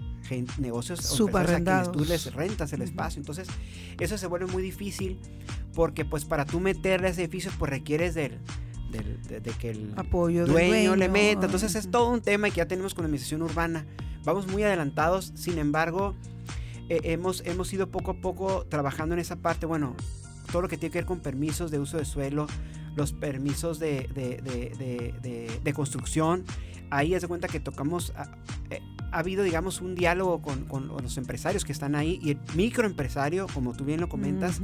[0.59, 1.91] negocios subarrendados.
[1.91, 3.19] tú les rentas el espacio.
[3.19, 3.49] Entonces,
[3.99, 5.19] eso se vuelve muy difícil
[5.75, 8.39] porque pues para tú meterle a ese edificio pues requieres del
[8.99, 11.47] de, que el Apoyo dueño, le meta.
[11.47, 13.87] Entonces es todo un tema que ya tenemos con la administración urbana.
[14.25, 16.15] Vamos muy adelantados, sin embargo,
[16.89, 19.67] eh, hemos, hemos ido poco a poco trabajando en esa parte.
[19.67, 19.95] Bueno,
[20.51, 22.47] todo lo que tiene que ver con permisos de uso de suelo,
[22.97, 24.09] los permisos de,
[25.63, 26.45] de, construcción.
[26.91, 28.13] Ahí es cuenta que tocamos,
[28.71, 28.81] eh,
[29.11, 33.47] ha, habido, digamos, un diálogo con, con, los empresarios que están ahí y el microempresario,
[33.53, 34.61] como tú bien lo comentas.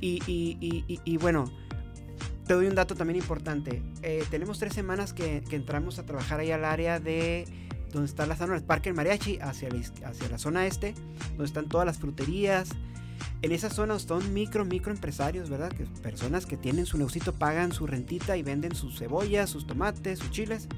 [0.00, 1.50] y, y, y, y, bueno,
[2.46, 3.82] te doy un dato también importante.
[4.02, 7.44] Eh, tenemos tres semanas que, entramos a trabajar ahí al área de
[7.92, 10.94] donde está la zona del Parque El Mariachi, hacia la, zona este,
[11.30, 12.68] donde están todas las fruterías.
[13.42, 15.70] En esa zona son micro, micro empresarios, ¿verdad?
[15.72, 20.18] Que personas que tienen su negocito, pagan su rentita y venden sus cebollas, sus tomates,
[20.18, 20.68] sus chiles.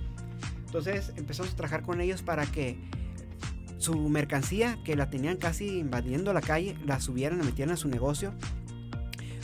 [0.66, 2.78] Entonces empezamos a trabajar con ellos para que
[3.78, 7.88] su mercancía, que la tenían casi invadiendo la calle, la subieran, la metieran a su
[7.88, 8.32] negocio,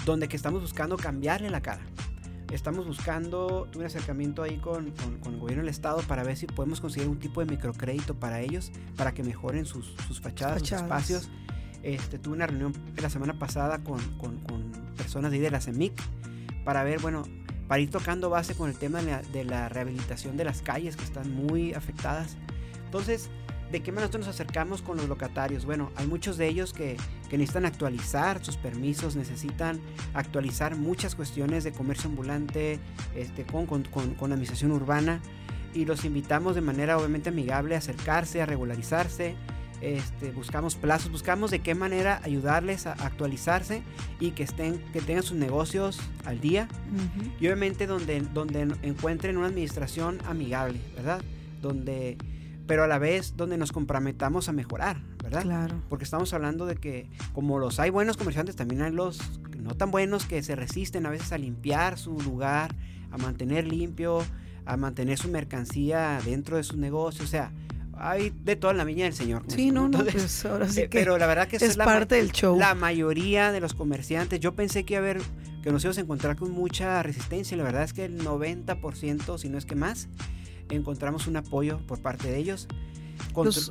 [0.05, 1.85] donde que estamos buscando cambiarle la cara.
[2.55, 6.47] Estamos buscando, tuve un acercamiento ahí con, con, el gobierno del estado para ver si
[6.47, 10.71] podemos conseguir un tipo de microcrédito para ellos, para que mejoren sus, sus fachadas, sus
[10.71, 11.29] espacios.
[11.83, 14.39] Este, tuve una reunión la semana pasada con, con,
[14.97, 16.01] personas de, ahí de la CEMIC
[16.65, 17.25] para ver, bueno,
[17.67, 20.97] para ir tocando base con el tema de la, de la rehabilitación de las calles
[20.97, 22.37] que están muy afectadas.
[22.85, 23.31] Entonces,
[23.71, 25.65] ¿De qué manera nos acercamos con los locatarios?
[25.65, 26.97] Bueno, hay muchos de ellos que,
[27.33, 29.81] necesitan actualizar sus permisos, necesitan
[30.13, 32.79] actualizar muchas cuestiones de comercio ambulante
[33.17, 35.21] este, con, con, la administración urbana
[35.75, 39.35] y los invitamos de manera obviamente amigable a acercarse, a regularizarse.
[39.81, 43.83] Este, buscamos plazos, buscamos de qué manera ayudarles a actualizarse
[44.21, 46.69] y que estén, que tengan sus negocios al día
[47.41, 51.21] y obviamente donde, donde encuentren una administración amigable, ¿verdad?
[51.61, 52.17] Donde
[52.67, 55.43] pero a la vez donde nos comprometamos a mejorar, ¿verdad?
[55.43, 55.83] Claro.
[55.89, 59.21] Porque estamos hablando de que como los hay buenos comerciantes, también hay los
[59.59, 62.75] no tan buenos que se resisten a veces a limpiar su lugar,
[63.11, 64.23] a mantener limpio,
[64.67, 67.53] a mantener su mercancía dentro de su negocio, o sea,
[67.97, 69.45] hay de toda la viña del Señor.
[69.49, 72.33] Sí, no, no, pues ahora sí eh, que Pero la verdad que es, parte del
[72.33, 72.59] show.
[72.59, 75.23] La mayoría de los comerciantes, yo pensé que iba a haber,
[75.63, 79.49] que nos íbamos a encontrar con mucha resistencia, la verdad es que el 90%, si
[79.49, 80.09] no es que más,
[80.69, 82.69] encontramos un apoyo por parte de ellos.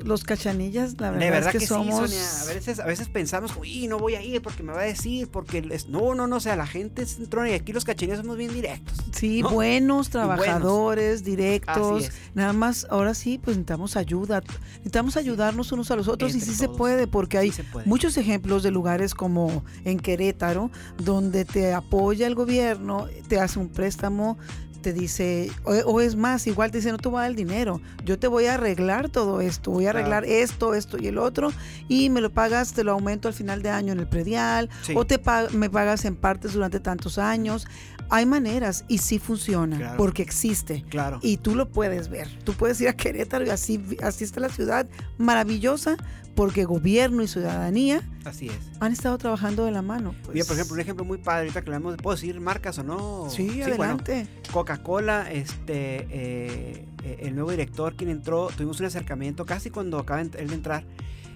[0.04, 2.10] Los, cachanillas, la verdad, es que, somos...
[2.10, 2.41] Sí, Sonia.
[2.41, 5.30] A veces, a veces pensamos, uy, no voy a ir porque me va a decir,
[5.30, 8.38] porque no, no, no, o sea, la gente es entrona y aquí los cachanillas somos
[8.38, 8.98] bien directos.
[9.12, 12.10] Sí, buenos trabajadores, directos.
[12.34, 14.41] Nada más, ahora sí, pues necesitamos ayuda,
[14.78, 17.54] necesitamos ayudarnos unos a los otros y sí se puede, porque hay
[17.86, 23.70] muchos ejemplos de lugares como en Querétaro, donde te apoya el gobierno, te hace un
[23.70, 24.38] préstamo,
[24.84, 27.82] te dice, o, es más, igual te dice, no te voy a dar el dinero,
[28.06, 31.52] yo te voy a arreglar todo esto, voy a arreglar esto, esto y el otro,
[31.88, 35.06] y me lo pagas, te lo aumento al final de año en el predial, o
[35.06, 35.20] te
[35.54, 37.66] me pagas en partes durante tantos años.
[38.10, 40.84] Hay maneras y sí funciona, porque existe.
[40.90, 41.20] Claro.
[41.24, 42.28] Y tú lo puedes ver.
[42.44, 44.86] Tú puedes ir a Querétaro y así, así está la ciudad
[45.18, 45.98] maravillosa,
[46.36, 48.72] porque gobierno y ciudadanía Así es.
[48.80, 50.16] han estado trabajando de la mano.
[50.24, 50.46] Pues.
[50.46, 53.30] por ejemplo, un ejemplo muy padre, ahorita que le ¿puedo decir marcas o no?
[53.30, 54.28] Sí, adelante.
[54.52, 60.22] Coca-Cola, este, eh, eh, el nuevo director quien entró, tuvimos un acercamiento casi cuando acaba
[60.22, 60.86] él de entrar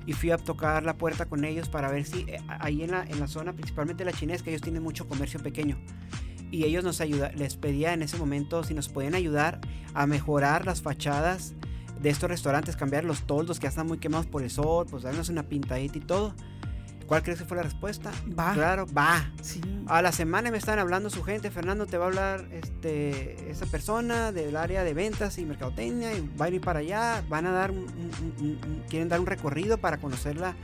[0.06, 3.04] y fui a tocar la puerta con ellos para ver si eh, ahí en la,
[3.04, 5.78] en la zona, principalmente la chinesca, ellos tienen mucho comercio pequeño
[6.50, 9.60] y ellos nos ayudan, les pedía en ese momento si nos podían ayudar
[9.93, 11.54] a mejorar las fachadas
[12.02, 15.04] de estos restaurantes, cambiar los toldos que ya están muy quemados por el sol, pues
[15.04, 16.34] darnos una pintadita y todo.
[17.08, 18.12] ¿Cuál crees que fue la respuesta?
[18.38, 18.54] Va.
[18.54, 19.32] Claro, va.
[19.41, 19.62] Sí.
[19.88, 23.66] A la semana me están hablando su gente, Fernando, te va a hablar este, esa
[23.66, 27.52] persona del área de ventas y mercadotecnia y va a ir para allá, van a
[27.52, 30.56] dar un, un- un- un- quieren dar un recorrido para conocerla.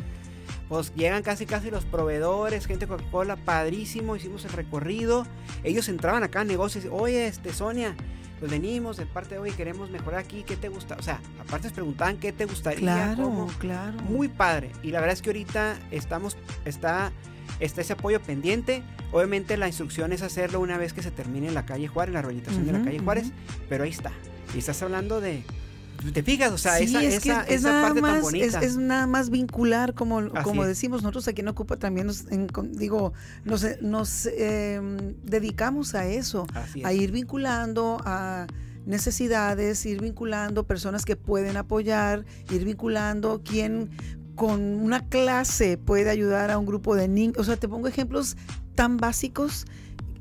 [0.67, 5.25] Pues llegan casi casi los proveedores, gente Coca-Cola, padrísimo, hicimos el recorrido.
[5.63, 7.95] Ellos entraban acá a negocios, oye, este Sonia,
[8.43, 10.97] pues venimos de parte de hoy, queremos mejorar aquí, ¿qué te gusta?
[10.99, 13.47] O sea, aparte les preguntaban qué te gustaría, Claro, cómo.
[13.57, 13.97] claro.
[14.01, 14.73] Muy padre.
[14.83, 16.35] Y la verdad es que ahorita estamos,
[16.65, 17.13] está,
[17.61, 18.83] está ese apoyo pendiente.
[19.13, 22.65] Obviamente la instrucción es hacerlo una vez que se termine la calle Juárez, la rehabilitación
[22.65, 23.31] de la calle Juárez.
[23.69, 24.11] Pero ahí está.
[24.53, 25.45] Y estás hablando de...
[26.11, 26.51] ¿Te fijas?
[26.51, 28.45] O sea, Sí, esa, es esa, es esa nada parte tan más, bonita.
[28.45, 32.47] Es, es nada más vincular, como, como decimos nosotros aquí en Ocupa también nos, en-
[32.73, 33.13] digo,
[33.45, 34.81] nos, eh, nos eh,
[35.23, 36.47] dedicamos a eso,
[36.83, 38.47] a ir vinculando a
[38.85, 43.89] necesidades, ir vinculando personas que pueden apoyar, ir vinculando quién
[44.35, 47.37] con una clase puede ayudar a un grupo de niños.
[47.37, 48.35] O sea, te pongo ejemplos
[48.75, 49.65] tan básicos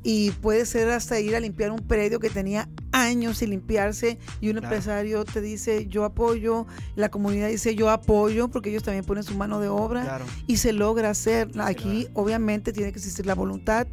[0.02, 4.48] y puede ser hasta ir a limpiar un predio que tenía años sin limpiarse y
[4.48, 4.66] un Claro.
[4.74, 9.34] empresario te dice yo apoyo, la comunidad dice yo apoyo porque ellos también ponen su
[9.36, 10.24] mano de obra Claro.
[10.46, 11.50] y se logra hacer.
[11.60, 13.86] Aquí obviamente tiene que existir la voluntad,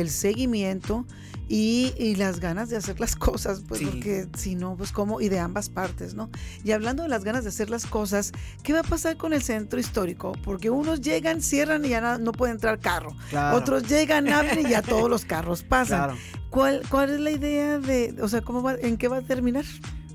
[0.00, 1.04] el seguimiento
[1.48, 3.86] y, y las ganas de hacer las cosas, pues Sí.
[3.86, 6.30] porque si no, pues cómo, y de ambas partes, ¿no?
[6.64, 8.32] Y hablando de las ganas de hacer las cosas,
[8.62, 10.32] ¿qué va a pasar con el centro histórico?
[10.44, 13.16] Porque unos llegan, cierran y ya na- no puede entrar carro.
[13.30, 13.56] Claro.
[13.56, 15.98] Otros llegan, abren y ya todos los carros pasan.
[15.98, 16.18] Claro.
[16.50, 19.64] ¿Cuál, ¿Cuál es la idea de, o sea, cómo va, en qué va a terminar?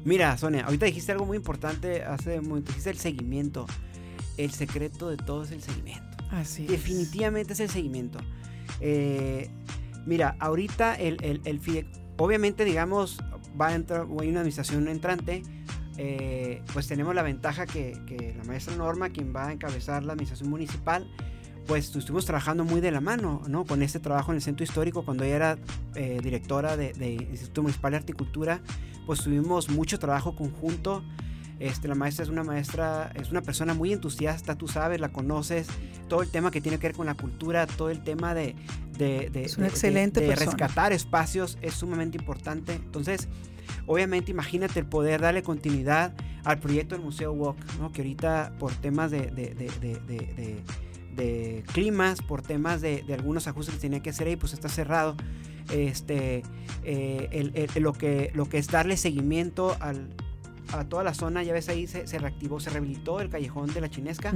[0.05, 2.69] Mira, Sonia, ahorita dijiste algo muy importante hace un momento.
[2.71, 3.65] Dijiste el seguimiento.
[4.38, 6.03] El secreto de todo es el seguimiento.
[6.31, 8.19] Así Definitivamente es el seguimiento.
[8.82, 9.49] Eh,
[10.05, 11.88] mira, ahorita el, el, el fide-
[12.18, 13.20] obviamente, digamos,
[13.59, 15.43] va a entrar, hay una administración entrante,
[15.97, 20.49] eh, pues tenemos la ventaja que, la maestra Norma, quien va a encabezar la administración
[20.49, 21.07] municipal,
[21.68, 23.64] pues estuvimos trabajando muy de la mano, ¿no?
[23.64, 25.57] Con este trabajo en el centro histórico, cuando ella era
[25.95, 28.61] eh, directora de, de Instituto Municipal de Horticultura,
[29.05, 31.03] pues tuvimos mucho trabajo conjunto.
[31.64, 35.68] Este, la maestra es una maestra, es una persona muy entusiasta, tú sabes, la conoces,
[36.09, 38.53] todo el tema que tiene que ver con la cultura, todo el tema de,
[38.97, 42.74] de, de- Es una de- excelente rescatar espacios es sumamente importante.
[42.74, 43.30] Entonces,
[43.88, 47.93] obviamente imagínate el poder darle continuidad al proyecto del Museo Walk, ¿no?
[47.93, 50.64] que ahorita por temas de, de- de- de- de- de-
[51.16, 54.68] de climas, por temas de, de algunos ajustes que tenía que hacer ahí, pues está
[54.68, 55.16] cerrado.
[55.72, 56.43] Este,
[56.84, 60.09] eh, el- el- lo, que, lo que es darle seguimiento al,
[60.72, 63.82] a toda la zona, ya ves ahí se, se reactivó, se rehabilitó el callejón de
[63.82, 64.34] la chinesca.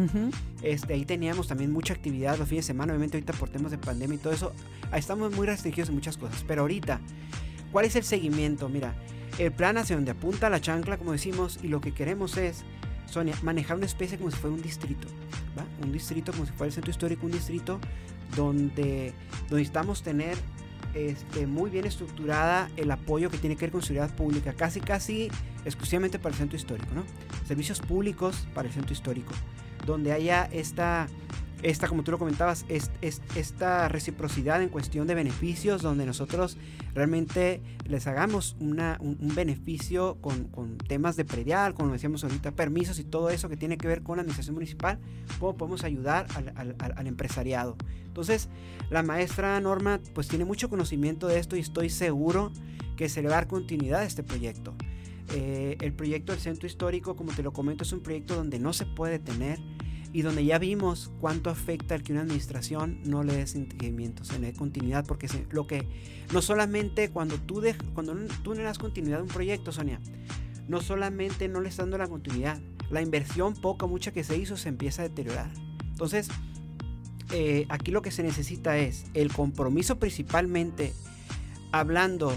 [0.61, 3.77] Este, ahí teníamos también mucha actividad los fines de semana, obviamente ahorita por temas de
[3.77, 4.53] pandemia y todo eso,
[4.91, 6.43] ahí estamos muy restringidos en muchas cosas.
[6.47, 6.99] Pero ahorita,
[7.71, 8.69] ¿cuál es el seguimiento?
[8.69, 8.93] Mira,
[9.39, 12.63] el plan hacia donde apunta la chancla, como decimos, y lo que queremos es,
[13.05, 15.07] Sonia, manejar una especie como si fuera un distrito,
[15.57, 15.65] ¿va?
[15.83, 17.79] Un distrito como si fuera el centro histórico, un distrito
[18.35, 20.37] donde, donde necesitamos tener
[20.97, 25.29] este, muy bien estructurada el apoyo que tiene que ver con seguridad pública, casi casi
[25.65, 27.03] exclusivamente para el centro histórico, ¿no?
[27.45, 29.33] Servicios públicos para el centro histórico,
[29.85, 31.07] donde haya esta,
[31.63, 36.57] esta como tú lo comentabas, es, es- esta reciprocidad en cuestión de beneficios, donde nosotros
[36.93, 43.03] realmente les hagamos una, un, beneficio con, temas de predial, como decíamos ahorita, permisos y
[43.03, 44.99] todo eso que tiene que ver con la administración municipal,
[45.39, 47.75] cómo podemos ayudar al, al- empresariado.
[48.05, 48.49] Entonces,
[48.89, 52.51] la maestra Norma pues tiene mucho conocimiento de esto y estoy seguro
[52.95, 54.73] que se le va a dar continuidad a este proyecto.
[55.35, 58.73] Eh, el proyecto del centro histórico, como te lo comento, es un proyecto donde no
[58.73, 59.59] se puede detener
[60.17, 64.39] y donde ya vimos cuánto afecta el que una administración no le dé seguimiento, se
[64.39, 65.87] le dé continuidad, porque lo que
[66.33, 69.99] no solamente cuando tú, dej- cuando tú no le das continuidad a un proyecto, Sonia,
[70.67, 72.59] no solamente no le estás dando la continuidad,
[72.89, 75.51] la inversión poca mucha que se hizo se empieza a deteriorar.
[75.83, 76.29] Entonces,
[77.31, 80.93] eh, aquí lo que se necesita es el compromiso principalmente
[81.71, 82.33] hablando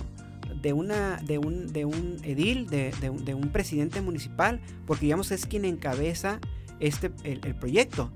[0.61, 5.31] de, una, de, un, de un edil, de, de de un presidente municipal, porque digamos
[5.31, 6.41] es quien encabeza
[6.81, 8.11] este, el, el proyecto,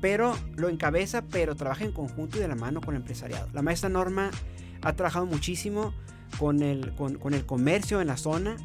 [0.00, 3.48] pero lo encabeza, pero trabaja en conjunto y de la mano con el empresariado.
[3.52, 4.30] La maestra Norma
[4.82, 5.92] ha trabajado muchísimo
[6.38, 8.56] con el, con, con el comercio en la zona.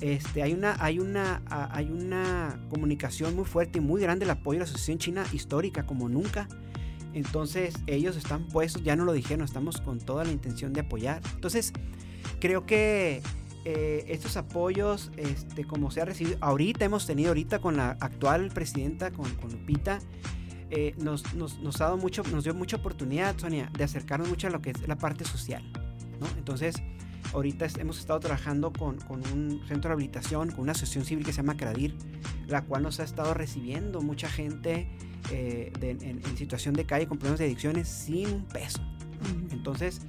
[0.00, 4.58] Este, hay, una, hay, una, hay una comunicación muy fuerte y muy grande el apoyo
[4.58, 6.48] de la Asociación China Histórica como nunca.
[7.14, 11.20] Entonces ellos están puestos, ya no lo dijeron, estamos con toda la intención de apoyar.
[11.34, 11.72] Entonces
[12.40, 13.22] creo que
[13.64, 18.50] eh, estos apoyos, este, como se ha recibido, ahorita hemos tenido, ahorita con la actual
[18.52, 20.00] presidenta, con, con Lupita,
[20.70, 24.46] eh, nos, nos, nos ha dado mucho, nos dio mucha oportunidad, Sonia, de acercarnos mucho
[24.46, 25.62] a lo que es la parte social.
[26.18, 26.26] ¿no?
[26.38, 26.76] Entonces,
[27.32, 31.32] ahorita hemos estado trabajando con, con un centro de rehabilitación, con una asociación civil que
[31.32, 31.94] se llama CRADIR,
[32.48, 34.88] la cual nos ha estado recibiendo mucha gente
[35.30, 38.82] eh, en, situación de calle con problemas de adicciones sin un peso.
[39.50, 40.00] Entonces,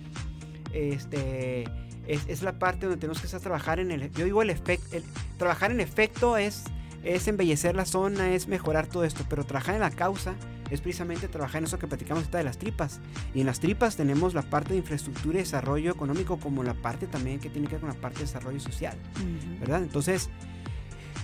[0.74, 1.66] este,
[2.08, 4.12] es, la parte donde tenemos que estar trabajar en el...
[4.12, 4.98] Yo digo el efecto,
[5.38, 6.64] trabajar en efecto es,
[7.04, 10.36] es embellecer la zona, es mejorar todo esto, pero trabajar en la causa
[10.70, 13.00] es precisamente trabajar en eso que platicamos ahorita de las tripas.
[13.34, 17.08] Y en las tripas tenemos la parte de infraestructura y desarrollo económico como la parte
[17.08, 18.98] también que tiene que ver con la parte de desarrollo social,
[19.60, 19.84] ¿verdad?
[19.84, 20.30] Entonces,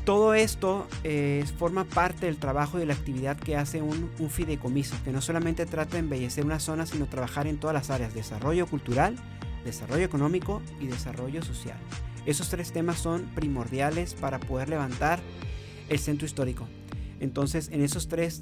[0.06, 4.30] todo esto eh, forma parte del trabajo y de la actividad que hace un, un,
[4.30, 8.14] fideicomiso, que no solamente trata de embellecer una zona, sino trabajar en todas las áreas,
[8.14, 9.16] desarrollo cultural,
[9.64, 11.78] desarrollo económico y desarrollo social.
[12.26, 15.20] Esos tres temas son primordiales para poder levantar
[15.89, 16.68] el centro histórico.
[17.20, 18.39] Entonces, en esos tres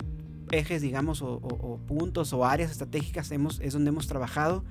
[0.52, 4.64] ejes, digamos, o, puntos o áreas estratégicas hemos, es donde hemos trabajado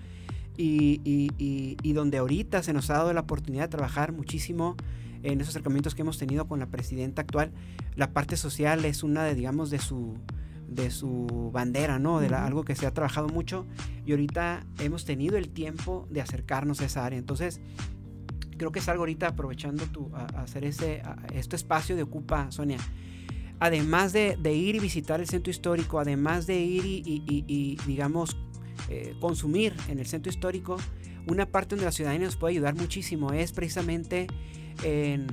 [0.56, 4.76] y, y, donde ahorita se nos ha dado la oportunidad de trabajar muchísimo
[5.22, 7.52] en esos acercamientos que hemos tenido con la presidenta actual.
[7.94, 10.14] La parte social es una de, digamos, de su,
[10.68, 12.20] de su bandera, ¿no?
[12.20, 13.66] De algo que se ha trabajado mucho
[14.04, 17.18] y ahorita hemos tenido el tiempo de acercarnos a esa área.
[17.18, 17.60] Entonces,
[18.56, 21.02] creo que es algo ahorita aprovechando tu, a, hacer ese,
[21.32, 22.78] este espacio de Ocupa, Sonia.
[23.58, 28.36] Además de, ir y visitar el centro histórico, además de ir y, digamos,
[28.90, 30.76] eh, consumir en el centro histórico,
[31.26, 34.26] una parte donde la ciudadanía nos puede ayudar muchísimo es precisamente
[34.84, 35.26] en,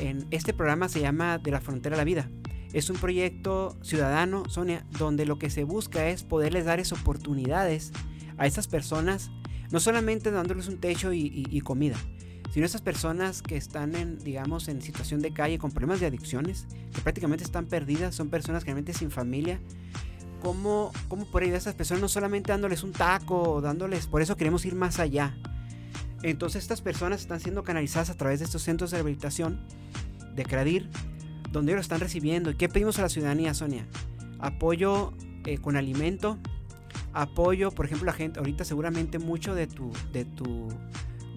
[0.00, 2.28] en este programa se llama De la Frontera a la Vida.
[2.72, 7.92] Es un proyecto ciudadano, Sonia, donde lo que se busca es poderles dar oportunidades
[8.38, 9.30] a esas personas,
[9.70, 11.96] no solamente dándoles un techo y, comida,
[12.50, 16.66] sino esas personas que están en, digamos, en situación de calle con problemas de adicciones,
[16.94, 19.60] que prácticamente están perdidas, son personas realmente sin familia.
[20.40, 22.00] ¿Cómo, cómo por ayudar a esas personas?
[22.00, 25.36] No solamente dándoles un taco, dándoles, por eso queremos ir más allá.
[26.22, 29.60] Entonces estas personas están siendo canalizadas a través de estos centros de rehabilitación
[30.34, 30.88] de Cradir,
[31.52, 32.50] donde ellos lo están recibiendo.
[32.50, 33.86] ¿Y qué pedimos a la ciudadanía, Sonia?
[34.40, 35.12] Apoyo
[35.44, 36.38] eh, con alimento,
[37.12, 40.68] apoyo, por ejemplo, la gente, ahorita seguramente mucho de tu, de tu,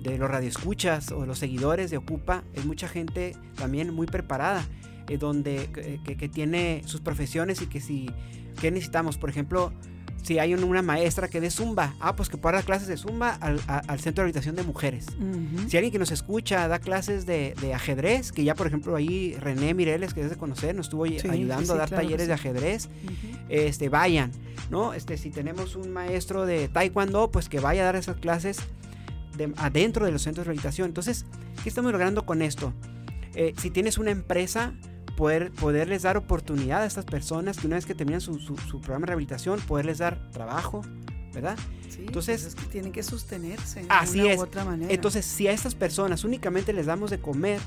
[0.01, 4.65] de los radioescuchas o los seguidores de Ocupa, es mucha gente también muy preparada,
[5.07, 8.09] eh, donde, eh, que, que, tiene sus profesiones y que si,
[8.59, 9.17] ¿qué necesitamos?
[9.17, 9.73] Por ejemplo,
[10.25, 13.35] si hay una maestra que dé zumba, ah, pues que pueda dar clases de zumba
[13.35, 13.59] al,
[13.99, 15.05] centro de habitación de mujeres.
[15.67, 19.75] Si alguien que nos escucha da clases de, ajedrez, que ya por ejemplo ahí René
[19.75, 22.89] Mireles, que es de conocer, nos estuvo ayudando a dar talleres de ajedrez,
[23.49, 24.31] este, vayan,
[24.71, 24.95] ¿no?
[24.95, 28.57] Este, si tenemos un maestro de taekwondo, pues que vaya a dar esas clases
[29.37, 30.87] de, adentro de los centros de rehabilitación.
[30.87, 31.27] Entonces,
[31.61, 32.73] ¿qué estamos logrando con esto?
[33.35, 34.73] Eh, si tienes una empresa,
[35.15, 39.07] poder, poderles dar oportunidad a estas personas que una vez que terminan su, programa de
[39.07, 40.81] rehabilitación, poderles dar trabajo,
[41.33, 41.57] ¿verdad?
[41.89, 44.93] Sí, Entonces, pues es que tienen que sostenerse así de una U otra manera.
[44.93, 47.59] Entonces, si a estas personas únicamente les damos de comer,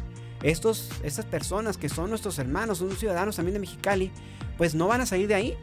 [0.43, 4.11] estos, estas personas que son nuestros hermanos, son ciudadanos también de Mexicali,
[4.57, 5.57] pues no van a salir de ahí.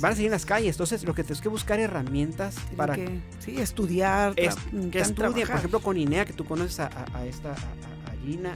[0.00, 0.74] van a seguir en las calles.
[0.74, 4.56] Entonces, lo que tenemos que buscar herramientas para que sí, estudiar, es,
[4.90, 6.88] que estudien, por ejemplo, con INEA, que tú conoces a,
[7.26, 8.54] esta a Gina,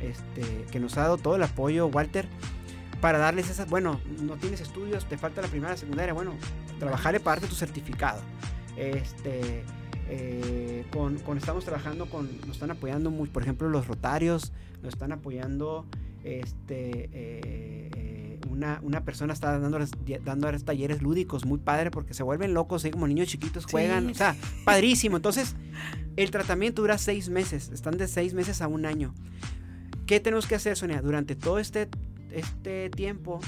[0.00, 2.26] este, que nos ha dado todo el apoyo, Walter,
[3.00, 6.34] para darles esas, bueno, no tienes estudios, te falta la primera, secundaria, bueno,
[6.78, 8.20] trabajarle parte tu certificado.
[8.76, 9.64] Este,
[10.08, 15.12] eh, con, estamos trabajando con, nos están apoyando, muy, por ejemplo, los rotarios, nos están
[15.12, 15.86] apoyando,
[16.24, 19.92] este, eh, una, una, persona está dándoles,
[20.24, 24.36] dándoles talleres lúdicos, muy padre, porque se vuelven locos, como niños chiquitos juegan, o sea,
[24.64, 25.16] padrísimo.
[25.16, 25.54] Entonces,
[26.16, 29.14] el tratamiento dura seis meses, están de seis meses a un año.
[30.10, 31.00] ¿Qué tenemos que hacer, Sonia?
[31.02, 31.88] Durante todo este,
[32.32, 33.38] este tiempo,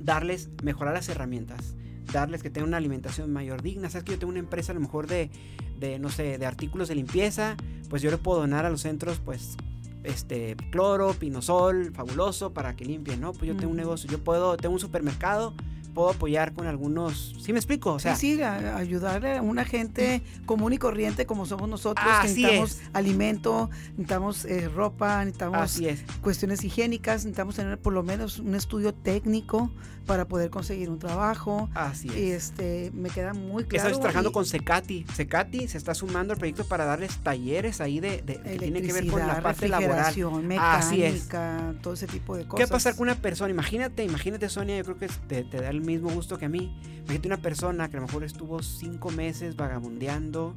[0.00, 1.74] darles, mejorar las herramientas,
[2.10, 3.90] darles que tengan una alimentación mayor digna.
[3.90, 5.30] Sabes que yo tengo una empresa a lo mejor de,
[5.78, 7.58] de, no sé, de artículos de limpieza,
[7.90, 9.58] pues yo le puedo donar a los centros, pues,
[10.02, 13.34] este, cloro, pinosol, fabuloso, para que limpien, ¿no?
[13.34, 15.52] Pues yo tengo un negocio, yo puedo, tengo un supermercado,
[15.96, 17.34] puedo apoyar con algunos.
[17.40, 17.94] ¿Sí me explico?
[17.94, 22.28] O sea, sí, sí, ayudar a una gente común y corriente como somos nosotros, que
[22.28, 25.80] necesitamos alimento, necesitamos eh, ropa, necesitamos
[26.20, 29.70] cuestiones higiénicas, necesitamos tener por lo menos un estudio técnico
[30.06, 31.68] para poder conseguir un trabajo.
[31.74, 32.16] Así es.
[32.16, 33.88] Y este, me queda muy claro.
[33.88, 35.04] Estás trabajando con Secati.
[35.14, 39.06] Secati se está sumando al proyecto para darles talleres ahí de, que tiene que ver
[39.08, 40.14] con la parte laboral.
[40.42, 42.56] Mecánica, todo ese tipo de cosas.
[42.56, 43.50] ¿Qué va a pasar con una persona?
[43.50, 46.78] Imagínate, imagínate, Sonia, yo creo que te, te da el mismo gusto que a mí.
[47.04, 50.54] Imagínate una persona que a lo mejor estuvo cinco meses vagabundeando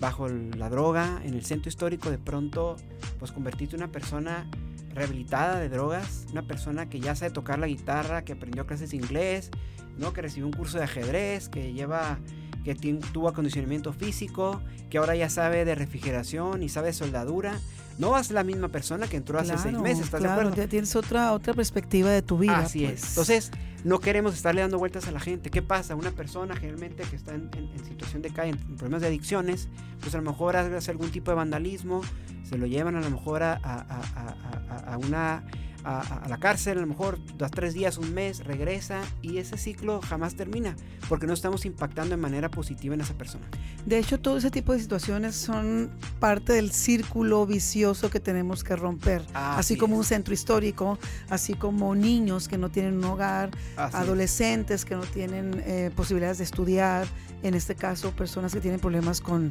[0.00, 2.76] bajo la droga en el centro histórico, de pronto,
[3.18, 4.50] pues convertirte en una persona
[4.94, 8.96] rehabilitada de drogas, una persona que ya sabe tocar la guitarra, que aprendió clases de
[8.96, 9.50] inglés,
[9.98, 10.12] ¿no?
[10.12, 12.18] que recibió un curso de ajedrez, que lleva
[12.64, 14.60] que tuvo acondicionamiento físico,
[14.90, 17.58] que ahora ya sabe de refrigeración y sabe soldadura.
[17.98, 20.56] No es la misma persona que entró hace seis meses, ¿estás claro, de acuerdo?
[20.56, 22.58] Ya tienes otra, otra perspectiva de tu vida.
[22.58, 23.00] Así es.
[23.00, 23.08] Pues.
[23.10, 23.50] Entonces,
[23.84, 25.50] no queremos estarle dando vueltas a la gente.
[25.50, 25.94] ¿Qué pasa?
[25.94, 27.50] Una persona generalmente que está en,
[27.86, 29.68] situación de calle, en problemas de adicciones,
[30.00, 32.02] pues a lo mejor hace algún tipo de vandalismo,
[32.48, 35.44] se lo llevan a lo mejor a, a una
[35.84, 40.00] a, la cárcel, a lo mejor dos, tres días, un mes, regresa y ese ciclo
[40.02, 40.76] jamás termina
[41.08, 43.46] porque no estamos impactando de manera positiva en esa persona.
[43.86, 48.76] De hecho, todo ese tipo de situaciones son parte del círculo vicioso que tenemos que
[48.76, 54.84] romper, así, como un centro histórico, así como niños que no tienen un hogar, adolescentes
[54.84, 57.06] que no tienen eh, posibilidades de estudiar,
[57.42, 59.50] en este caso personas que tienen problemas con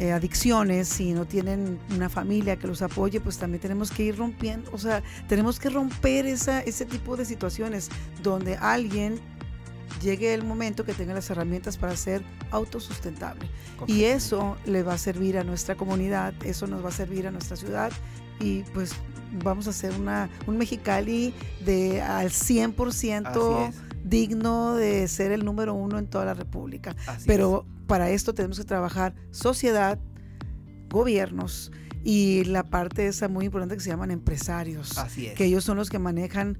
[0.00, 4.16] eh, adicciones, y no tienen una familia que los apoye, pues también tenemos que ir
[4.16, 7.88] rompiendo, o sea, tenemos que romper esa, ese tipo de situaciones
[8.22, 9.20] donde alguien
[10.02, 13.48] llegue el momento que tenga las herramientas para ser autosustentable.
[13.86, 17.30] Y eso le va a servir a nuestra comunidad, eso nos va a servir a
[17.30, 17.92] nuestra ciudad
[18.40, 18.92] y pues
[19.42, 21.34] vamos a hacer una, un Mexicali
[21.64, 23.72] de al 100%
[24.04, 26.94] digno de ser el número uno en toda la República.
[27.26, 29.98] Pero para esto tenemos que trabajar sociedad,
[30.90, 31.72] gobiernos
[32.04, 34.96] y la parte esa muy importante que se llaman empresarios.
[35.34, 36.58] Que ellos son los que manejan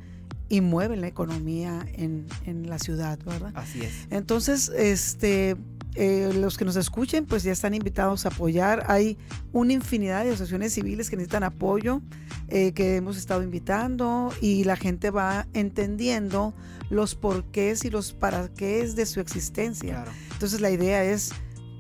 [0.49, 3.53] y mueven la economía en, en la ciudad, ¿verdad?
[3.55, 4.07] Así es.
[4.11, 5.57] Entonces, este,
[5.95, 8.85] eh, los que nos escuchen, pues ya están invitados a apoyar.
[8.89, 9.19] Hay
[9.53, 12.01] una infinidad de asociaciones civiles que necesitan apoyo,
[12.49, 16.55] eh, que hemos estado invitando y la gente va entendiendo
[16.89, 20.05] los porqués y los para qué es de su existencia.
[20.39, 21.33] Entonces la idea es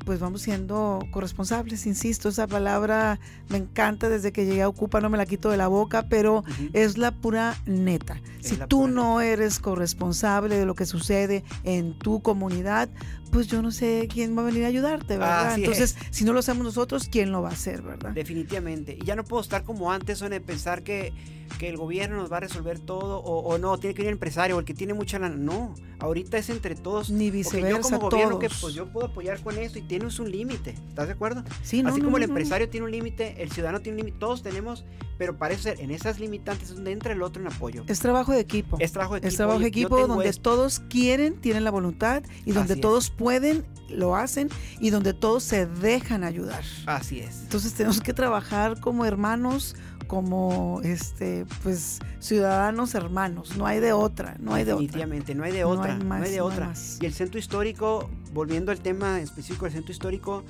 [0.04, 5.10] pues vamos siendo corresponsables, insisto, esa palabra me encanta desde que llegué a Ocupa, no
[5.10, 6.42] me la quito de la boca, pero
[6.72, 8.20] es la pura neta.
[8.40, 12.88] si tú no eres corresponsable de lo que sucede en tu comunidad,
[13.30, 15.56] pues yo no sé quién va a venir a ayudarte, ¿verdad?
[15.56, 18.10] Entonces, si no lo hacemos nosotros, ¿quién lo va a hacer, verdad?
[18.12, 18.96] Definitivamente.
[18.98, 21.12] Y ya no puedo estar como antes, o de pensar que
[21.58, 24.56] que el gobierno nos va a resolver todo o, no, tiene que venir el empresario
[24.56, 25.36] o el que tiene mucha lana.
[25.36, 27.10] No, ahorita es entre todos.
[27.10, 27.68] Ni viceversa.
[27.68, 30.74] Porque yo como gobierno que pues yo puedo apoyar con esto y tienes un límite,
[30.88, 31.42] ¿estás de acuerdo?
[31.62, 34.84] Sí, Así como el empresario tiene un límite, el ciudadano tiene un límite, todos tenemos,
[35.16, 37.84] pero parece ser en esas limitantes es donde entra el otro en apoyo.
[37.86, 38.76] Es trabajo de equipo.
[38.80, 39.28] Es trabajo de equipo.
[39.28, 44.16] Es trabajo de equipo donde todos quieren, tienen la voluntad y donde todos pueden lo
[44.16, 44.48] hacen
[44.80, 46.62] y donde todos se dejan ayudar.
[46.86, 47.42] Así es.
[47.42, 49.76] Entonces tenemos que trabajar como hermanos,
[50.08, 54.82] como este pues ciudadanos hermanos, no hay de otra, no hay de otra.
[54.82, 56.72] Definitivamente, no hay de otra, no hay, de otra.
[57.00, 60.44] y el centro histórico, volviendo al tema específico del centro histórico,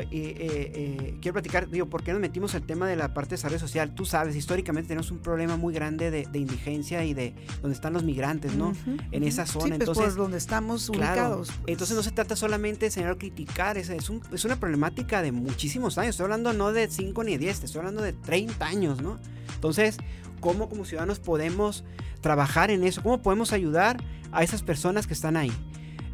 [0.00, 3.36] eh, eh, quiero platicar, digo, ¿por qué nos metimos el tema de la parte de
[3.36, 3.94] desarrollo social?
[3.94, 8.04] Tú sabes, históricamente tenemos un problema muy grande de, indigencia y de donde están los
[8.04, 8.72] migrantes, ¿no?
[9.10, 9.64] en esa zona.
[9.64, 11.48] Sí, pues, entonces, donde estamos ubicados.
[11.48, 11.60] Pues.
[11.66, 15.98] Entonces no se trata solamente de señalar criticar, es, es, es, una problemática de muchísimos
[15.98, 16.10] años.
[16.10, 19.18] Estoy hablando no de 5 ni de 10, estoy hablando de 30 años, ¿no?
[19.54, 19.98] Entonces,
[20.40, 21.84] ¿cómo como ciudadanos podemos
[22.20, 23.02] trabajar en eso?
[23.02, 23.96] ¿Cómo podemos ayudar
[24.32, 25.52] a esas personas que están ahí?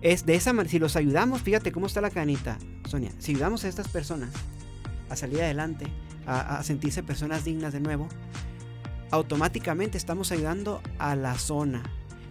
[0.02, 3.64] Es de esa manera, si los ayudamos, fíjate cómo está la canita, Sonia, si ayudamos
[3.64, 4.30] a estas personas
[5.08, 5.86] a salir adelante,
[6.26, 8.08] a, sentirse personas dignas de nuevo,
[9.12, 11.84] automáticamente estamos ayudando a la zona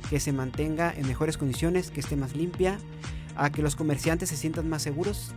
[0.09, 2.77] que se mantenga en mejores condiciones, que esté más limpia,
[3.37, 5.33] a que los comerciantes se sientan más seguros,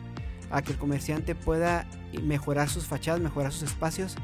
[0.51, 1.87] a que el comerciante pueda
[2.21, 4.17] mejorar sus fachadas, mejorar sus espacios,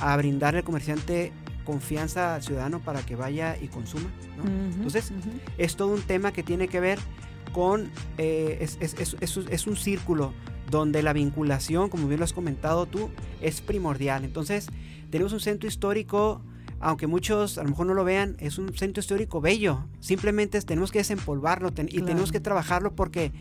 [0.00, 1.32] a brindarle al comerciante
[1.64, 4.10] confianza al ciudadano para que vaya y consuma.
[4.76, 5.12] Entonces,
[5.56, 6.98] es todo un tema que tiene que ver
[7.52, 10.32] con, eh, es, es, es, es, un círculo
[10.70, 14.24] donde la vinculación, como bien lo has comentado tú, es primordial.
[14.24, 14.68] Entonces,
[15.10, 16.40] tenemos un centro histórico,
[16.80, 19.84] aunque muchos a lo mejor no lo vean, es un centro histórico bello.
[20.00, 23.32] Simplemente tenemos que desempolvarlo y tenemos que trabajarlo porque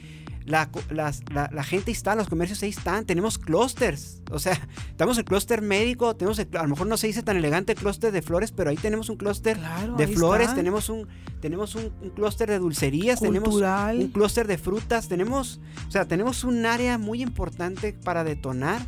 [0.46, 4.60] la, la, gente está, los comercios ahí están, tenemos clústeres, o sea,
[4.98, 8.12] tenemos el clúster médico, tenemos a lo mejor no se dice tan elegante el clúster
[8.12, 9.58] de flores, pero ahí tenemos un clúster
[9.98, 11.08] de flores, tenemos un
[11.40, 16.66] tenemos un, clúster de dulcerías, tenemos un clúster de frutas, tenemos, o sea, tenemos un
[16.66, 18.82] área muy importante para detonar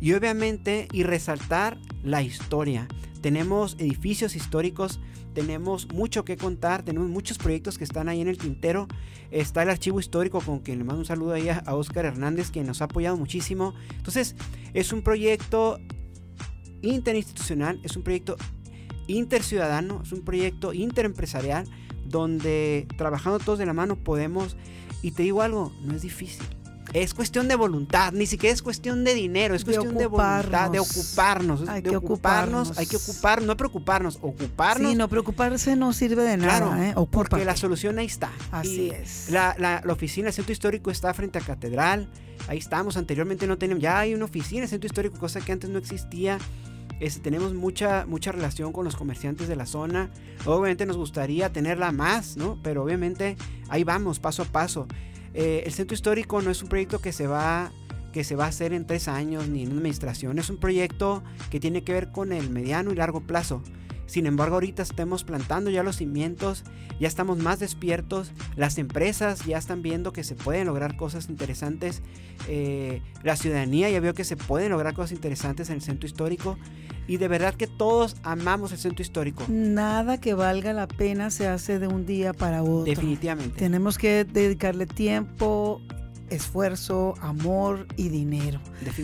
[0.00, 2.88] y obviamente y resaltar la historia.
[3.20, 5.00] Tenemos edificios históricos,
[5.34, 8.88] tenemos mucho que contar, tenemos muchos proyectos que están ahí en el tintero.
[9.30, 12.66] Está el archivo histórico con quien le mando un saludo ahí a, Oscar Hernández, quien
[12.66, 13.74] nos ha apoyado muchísimo.
[13.96, 14.36] Entonces,
[14.72, 15.78] es un proyecto
[16.82, 18.36] interinstitucional, es un proyecto
[19.08, 21.68] interciudadano, es un proyecto interempresarial
[22.06, 24.56] donde trabajando todos de la mano podemos,
[25.02, 26.46] y te digo algo, no es difícil.
[27.02, 30.78] Es cuestión de voluntad, ni siquiera es cuestión de dinero, es cuestión de voluntad, de
[30.78, 34.90] ocuparnos, hay de que ocuparnos, hay que ocupar, no preocuparnos, ocuparnos.
[34.90, 36.94] Sí, no preocuparse no sirve de nada, ¿eh?
[37.10, 38.30] porque la solución ahí está.
[38.50, 39.30] Así es.
[39.30, 42.08] La, la, la, oficina del centro histórico está frente a catedral,
[42.48, 45.68] ahí estamos, anteriormente no teníamos, ya hay una oficina del centro histórico, cosa que antes
[45.68, 46.38] no existía.
[46.98, 50.08] Este, tenemos mucha, mucha relación con los comerciantes de la zona.
[50.46, 52.58] Obviamente nos gustaría tenerla más, ¿no?
[52.62, 53.36] Pero obviamente
[53.68, 54.88] ahí vamos, paso a paso.
[55.36, 57.70] Eh, el centro histórico no es un proyecto que se va
[58.12, 60.38] que se va a hacer en tres años ni en una administración.
[60.38, 63.62] Es un proyecto que tiene que ver con el mediano y largo plazo.
[64.06, 66.64] Sin embargo, ahorita estamos plantando ya los cimientos,
[66.98, 72.00] ya estamos más despiertos, las empresas ya están viendo que se pueden lograr cosas interesantes,
[72.48, 76.56] eh, la ciudadanía ya vio que se pueden lograr cosas interesantes en el centro histórico
[77.06, 79.44] y de verdad que todos amamos el centro histórico.
[79.48, 82.84] Nada que valga la pena se hace de un día para otro.
[82.84, 83.58] Definitivamente.
[83.58, 85.80] Tenemos que dedicarle tiempo,
[86.30, 88.60] esfuerzo, amor y dinero.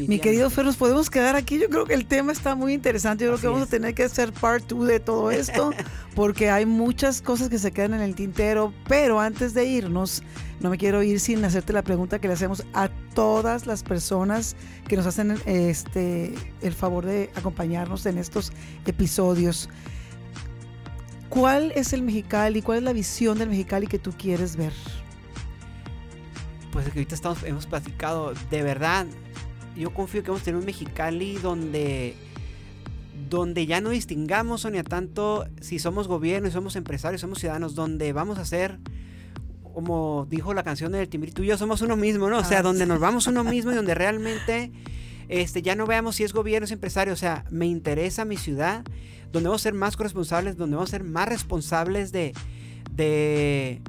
[0.09, 1.59] Mi querido Fer, nos podemos quedar aquí.
[1.59, 3.25] Yo creo que el tema está muy interesante.
[3.25, 5.73] Yo creo que vamos a tener que hacer part 2 de todo esto
[6.15, 8.73] porque hay muchas cosas que se quedan en el tintero.
[8.89, 10.23] Pero antes de irnos,
[10.61, 14.57] no me quiero ir sin hacerte la pregunta que le hacemos a todas las personas
[14.89, 18.53] que nos hacen este, el favor de acompañarnos en estos
[18.87, 19.69] episodios.
[21.29, 22.61] ¿Cuál es el Mexicali?
[22.61, 24.73] ¿Cuál es la visión del Mexicali que tú quieres ver?
[26.73, 29.07] Pues que ahorita estamos, hemos platicado, de verdad,
[29.77, 32.17] yo confío que vamos a tener un Mexicali donde,
[33.29, 38.13] donde ya no distingamos, Sonia, tanto si somos gobierno, si somos empresarios, somos ciudadanos, donde
[38.15, 38.79] vamos a ser,
[39.75, 42.39] como dijo la canción del Timbiri, tú y yo somos uno mismo, ¿no?
[42.39, 44.73] O sea, ah, donde nos vamos uno mismo y donde realmente
[45.29, 48.83] este, ya no veamos si es gobierno es empresario, o sea, me interesa mi ciudad,
[49.31, 52.33] donde vamos a ser más corresponsables, donde vamos a ser más responsables de,
[52.91, 53.83] de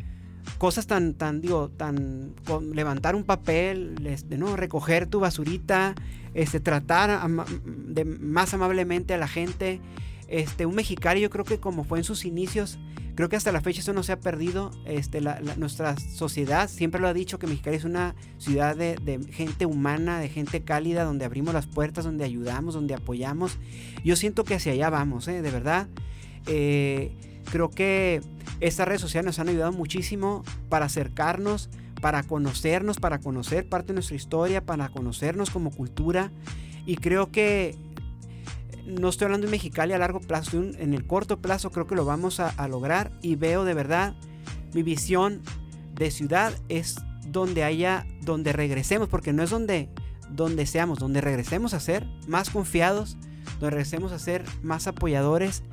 [0.57, 2.33] cosas tan, tan, digo, tan,
[2.73, 4.55] levantar un papel, este, ¿no?
[4.55, 5.95] recoger tu basurita,
[6.33, 9.81] este, tratar de más amablemente a la gente.
[10.27, 12.79] Este, un mexicano, yo creo que como fue en sus inicios,
[13.15, 14.71] creo que hasta la fecha eso no se ha perdido.
[14.85, 15.21] Este,
[15.57, 20.29] nuestra sociedad siempre lo ha dicho que Mexicali es una ciudad de, gente humana, de
[20.29, 23.59] gente cálida, donde abrimos las puertas, donde ayudamos, donde apoyamos.
[24.03, 25.41] Yo siento que hacia allá vamos, ¿eh?
[25.41, 25.87] de verdad.
[26.47, 27.11] Eh,
[27.51, 28.21] Creo que
[28.59, 31.69] estas redes sociales nos han ayudado muchísimo para acercarnos,
[32.01, 36.31] para conocernos, para conocer parte de nuestra historia, para conocernos como cultura.
[36.85, 37.77] Y creo que
[38.85, 42.05] no estoy hablando de Mexicali a largo plazo, en el corto plazo creo que lo
[42.05, 44.15] vamos a, lograr y veo de verdad
[44.73, 45.41] mi visión
[45.95, 49.89] de ciudad es donde haya, donde regresemos, porque no es donde,
[50.29, 53.17] donde seamos, donde regresemos a ser más confiados,
[53.59, 55.63] donde regresemos a ser más apoyadores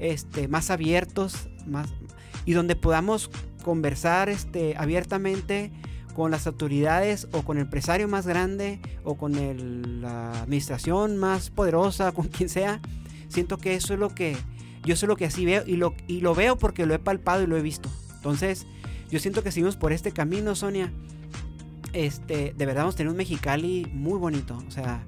[0.00, 1.48] este, más abiertos
[2.44, 3.30] y donde podamos
[3.62, 5.70] conversar este, abiertamente
[6.14, 9.32] con las autoridades o con el empresario más grande o con
[10.02, 12.80] la administración más poderosa, con quien sea.
[13.28, 14.36] Siento que eso es lo que
[14.84, 17.42] yo sé lo que así veo y lo, y lo veo porque lo he palpado
[17.42, 17.88] y lo he visto.
[18.16, 18.66] Entonces,
[19.10, 20.92] yo siento que seguimos por este camino, Sonia.
[21.92, 25.04] Este, de verdad vamos a tener un Mexicali muy bonito, o sea,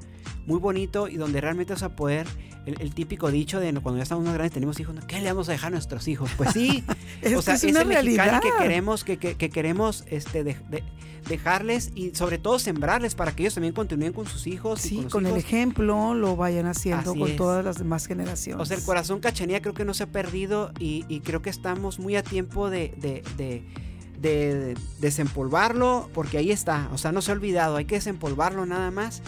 [0.47, 2.27] muy bonito y donde realmente vas a poder
[2.67, 5.53] el, típico dicho de cuando ya estamos más grandes tenemos hijos, ¿qué le vamos a
[5.53, 6.31] dejar a nuestros hijos?
[6.37, 6.85] Pues sí,
[7.37, 8.41] o sea, es ese realidad.
[8.41, 10.57] que queremos, que, que, queremos este, de,
[11.29, 14.81] dejarles y sobre todo sembrarles para que ellos también continúen con sus hijos.
[14.81, 18.63] Sí, con, el ejemplo lo vayan haciendo con todas las demás generaciones.
[18.63, 21.51] O sea, el corazón cachanía creo que no se ha perdido y, y creo que
[21.51, 22.93] estamos muy a tiempo de
[24.23, 28.91] de desempolvarlo, porque ahí está, o sea, no se ha olvidado, hay que desempolvarlo nada
[28.93, 29.21] más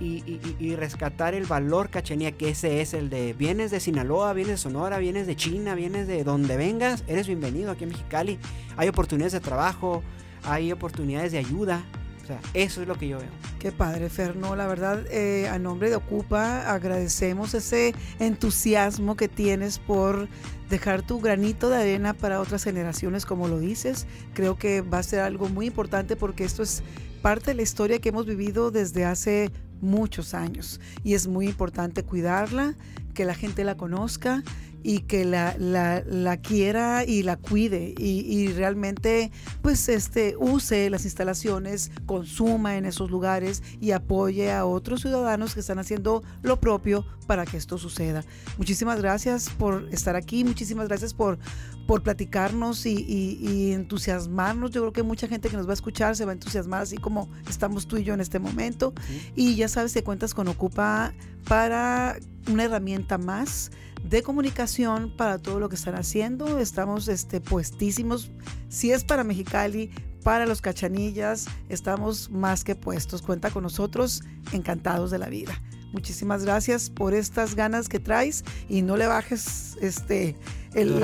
[0.00, 4.58] y, rescatar el valor cachenía, que ese es el de vienes de Sinaloa, vienes de
[4.58, 8.38] Sonora, vienes de China, vienes de donde vengas, eres bienvenido aquí en Mexicali.
[8.76, 10.02] Hay oportunidades de trabajo,
[10.44, 11.84] hay oportunidades de ayuda.
[12.22, 13.28] O sea, eso es lo que yo veo.
[13.58, 14.56] Qué padre, Ferno.
[14.56, 20.28] La verdad, eh, a nombre de Ocupa, agradecemos ese entusiasmo que tienes por
[20.70, 24.06] dejar tu granito de arena para otras generaciones, como lo dices.
[24.32, 26.82] Creo que va a ser algo muy importante porque esto es
[27.20, 29.50] parte de la historia que hemos vivido desde hace
[29.80, 30.80] muchos años.
[31.04, 32.74] Y es muy importante cuidarla,
[33.14, 34.42] que la gente la conozca
[34.82, 39.30] y que la, la, quiera y la cuide y, realmente
[39.62, 45.60] pues este use las instalaciones, consuma en esos lugares y apoye a otros ciudadanos que
[45.60, 48.24] están haciendo lo propio para que esto suceda.
[48.58, 51.38] Muchísimas gracias por estar aquí, muchísimas gracias por,
[51.86, 54.70] por platicarnos y, entusiasmarnos.
[54.72, 56.96] Yo creo que mucha gente que nos va a escuchar se va a entusiasmar así
[56.96, 58.92] como estamos tú y yo en este momento.
[59.36, 61.12] Y ya sabes que cuentas con Ocupa
[61.46, 62.16] para
[62.50, 63.70] una herramienta más
[64.04, 66.58] de comunicación para todo lo que están haciendo.
[66.58, 68.30] Estamos este, puestísimos.
[68.68, 69.90] Si es para Mexicali,
[70.22, 71.46] para los cachanillas.
[71.68, 73.22] Estamos más que puestos.
[73.22, 74.22] Cuenta con nosotros,
[74.52, 75.60] encantados de la vida.
[75.92, 80.36] Muchísimas gracias por estas ganas que traes y no le bajes este
[80.74, 81.00] el,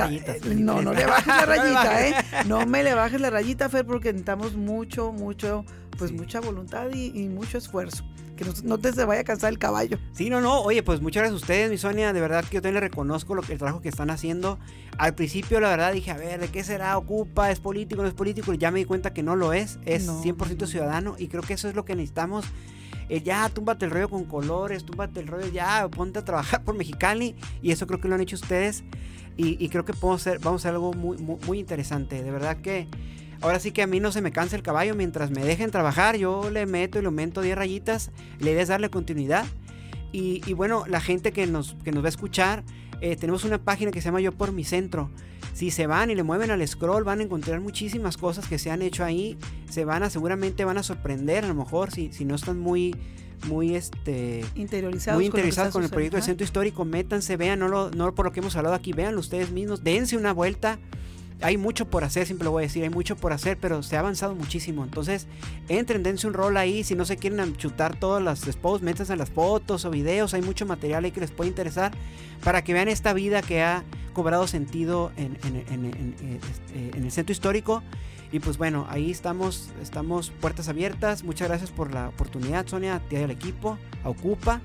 [0.64, 2.14] no, no le bajes la rayita, ¿eh?
[2.47, 5.64] No me le bajes la rayita, Fer, porque necesitamos mucho, mucho,
[5.99, 8.05] pues mucha voluntad y, mucho esfuerzo
[8.37, 9.99] que no, te se vaya a cansar el caballo.
[10.12, 10.61] Sí, no, no.
[10.61, 12.12] Oye, pues muchas gracias a ustedes, mi Sonia.
[12.12, 14.59] De verdad que yo también le reconozco lo que, el trabajo que están haciendo.
[14.99, 16.97] Al principio, la verdad, dije, a ver, ¿de qué será?
[16.97, 17.51] ¿Ocupa?
[17.51, 18.03] ¿Es político?
[18.03, 18.53] ¿No es político?
[18.55, 19.78] Y ya me di cuenta que no lo es.
[19.84, 21.16] Es 100% ciudadano.
[21.18, 22.45] Y creo que eso es lo que necesitamos
[23.09, 26.74] eh, ya, túmbate el rollo con colores, túmbate el rollo, ya, ponte a trabajar por
[26.76, 27.37] Mexicali.
[27.62, 28.84] Y eso creo que lo han hecho ustedes.
[29.39, 32.22] Y, creo que podemos hacer, vamos a hacer algo muy, muy, interesante.
[32.22, 32.89] De verdad que
[33.41, 34.95] ahora sí que a mí no se me cansa el caballo.
[34.95, 38.11] Mientras me dejen trabajar, yo le meto y lo aumento 10 rayitas.
[38.39, 39.47] La idea es darle continuidad.
[40.12, 42.64] Y, bueno, la gente que nos, que nos va a escuchar,
[43.03, 45.11] eh, tenemos una página que se llama Yo por mi centro.
[45.53, 48.70] Si se van y le mueven al scroll, van a encontrar muchísimas cosas que se
[48.70, 49.37] han hecho ahí.
[49.68, 52.95] Se van a, seguramente van a sorprender, a lo mejor, si, si no están muy
[53.47, 57.91] muy este interiorizados, muy interesados con, el proyecto del centro histórico, métanse, vean, no, lo,
[57.91, 60.78] no por lo que hemos hablado aquí, vean ustedes mismos, dense una vuelta.
[61.43, 63.97] Hay mucho por hacer, siempre lo voy a decir, hay mucho por hacer, pero se
[63.97, 64.84] ha avanzado muchísimo.
[64.84, 65.26] Entonces,
[65.68, 66.82] entren, dense un rol ahí.
[66.82, 70.32] Si no se quieren chutar todas las posts, métanse en las fotos o videos.
[70.32, 71.93] Hay mucho material ahí que les puede interesar
[72.43, 73.84] para que vean esta vida que ha
[74.14, 77.82] cobrado sentido en, este, en, el centro histórico.
[78.32, 81.22] Y pues bueno, ahí estamos, estamos puertas abiertas.
[81.22, 84.62] Muchas gracias por la oportunidad, Sonia, a ti al equipo, a Ocupa.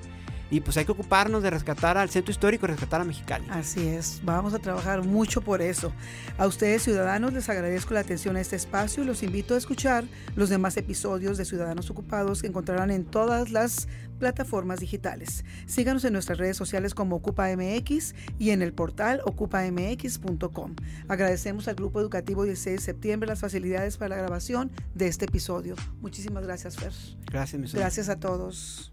[0.52, 3.46] Y pues hay que ocuparnos de rescatar al centro histórico y rescatar a Mexicali.
[3.50, 5.92] Así es, vamos a trabajar mucho por eso.
[6.38, 10.04] A ustedes ciudadanos les agradezco la atención a este espacio y los invito a escuchar
[10.36, 13.88] los demás episodios de Ciudadanos Ocupados que encontrarán en todas las
[14.20, 15.44] plataformas digitales.
[15.66, 20.76] Síganos en nuestras redes sociales como OcupaMX y en el portal ocupamx.com.
[21.08, 25.76] Agradecemos al Grupo Educativo 16 de septiembre las facilidades para la grabación de este episodio.
[26.02, 26.94] Muchísimas gracias, Fer.
[27.32, 28.91] Gracias, Gracias a todos.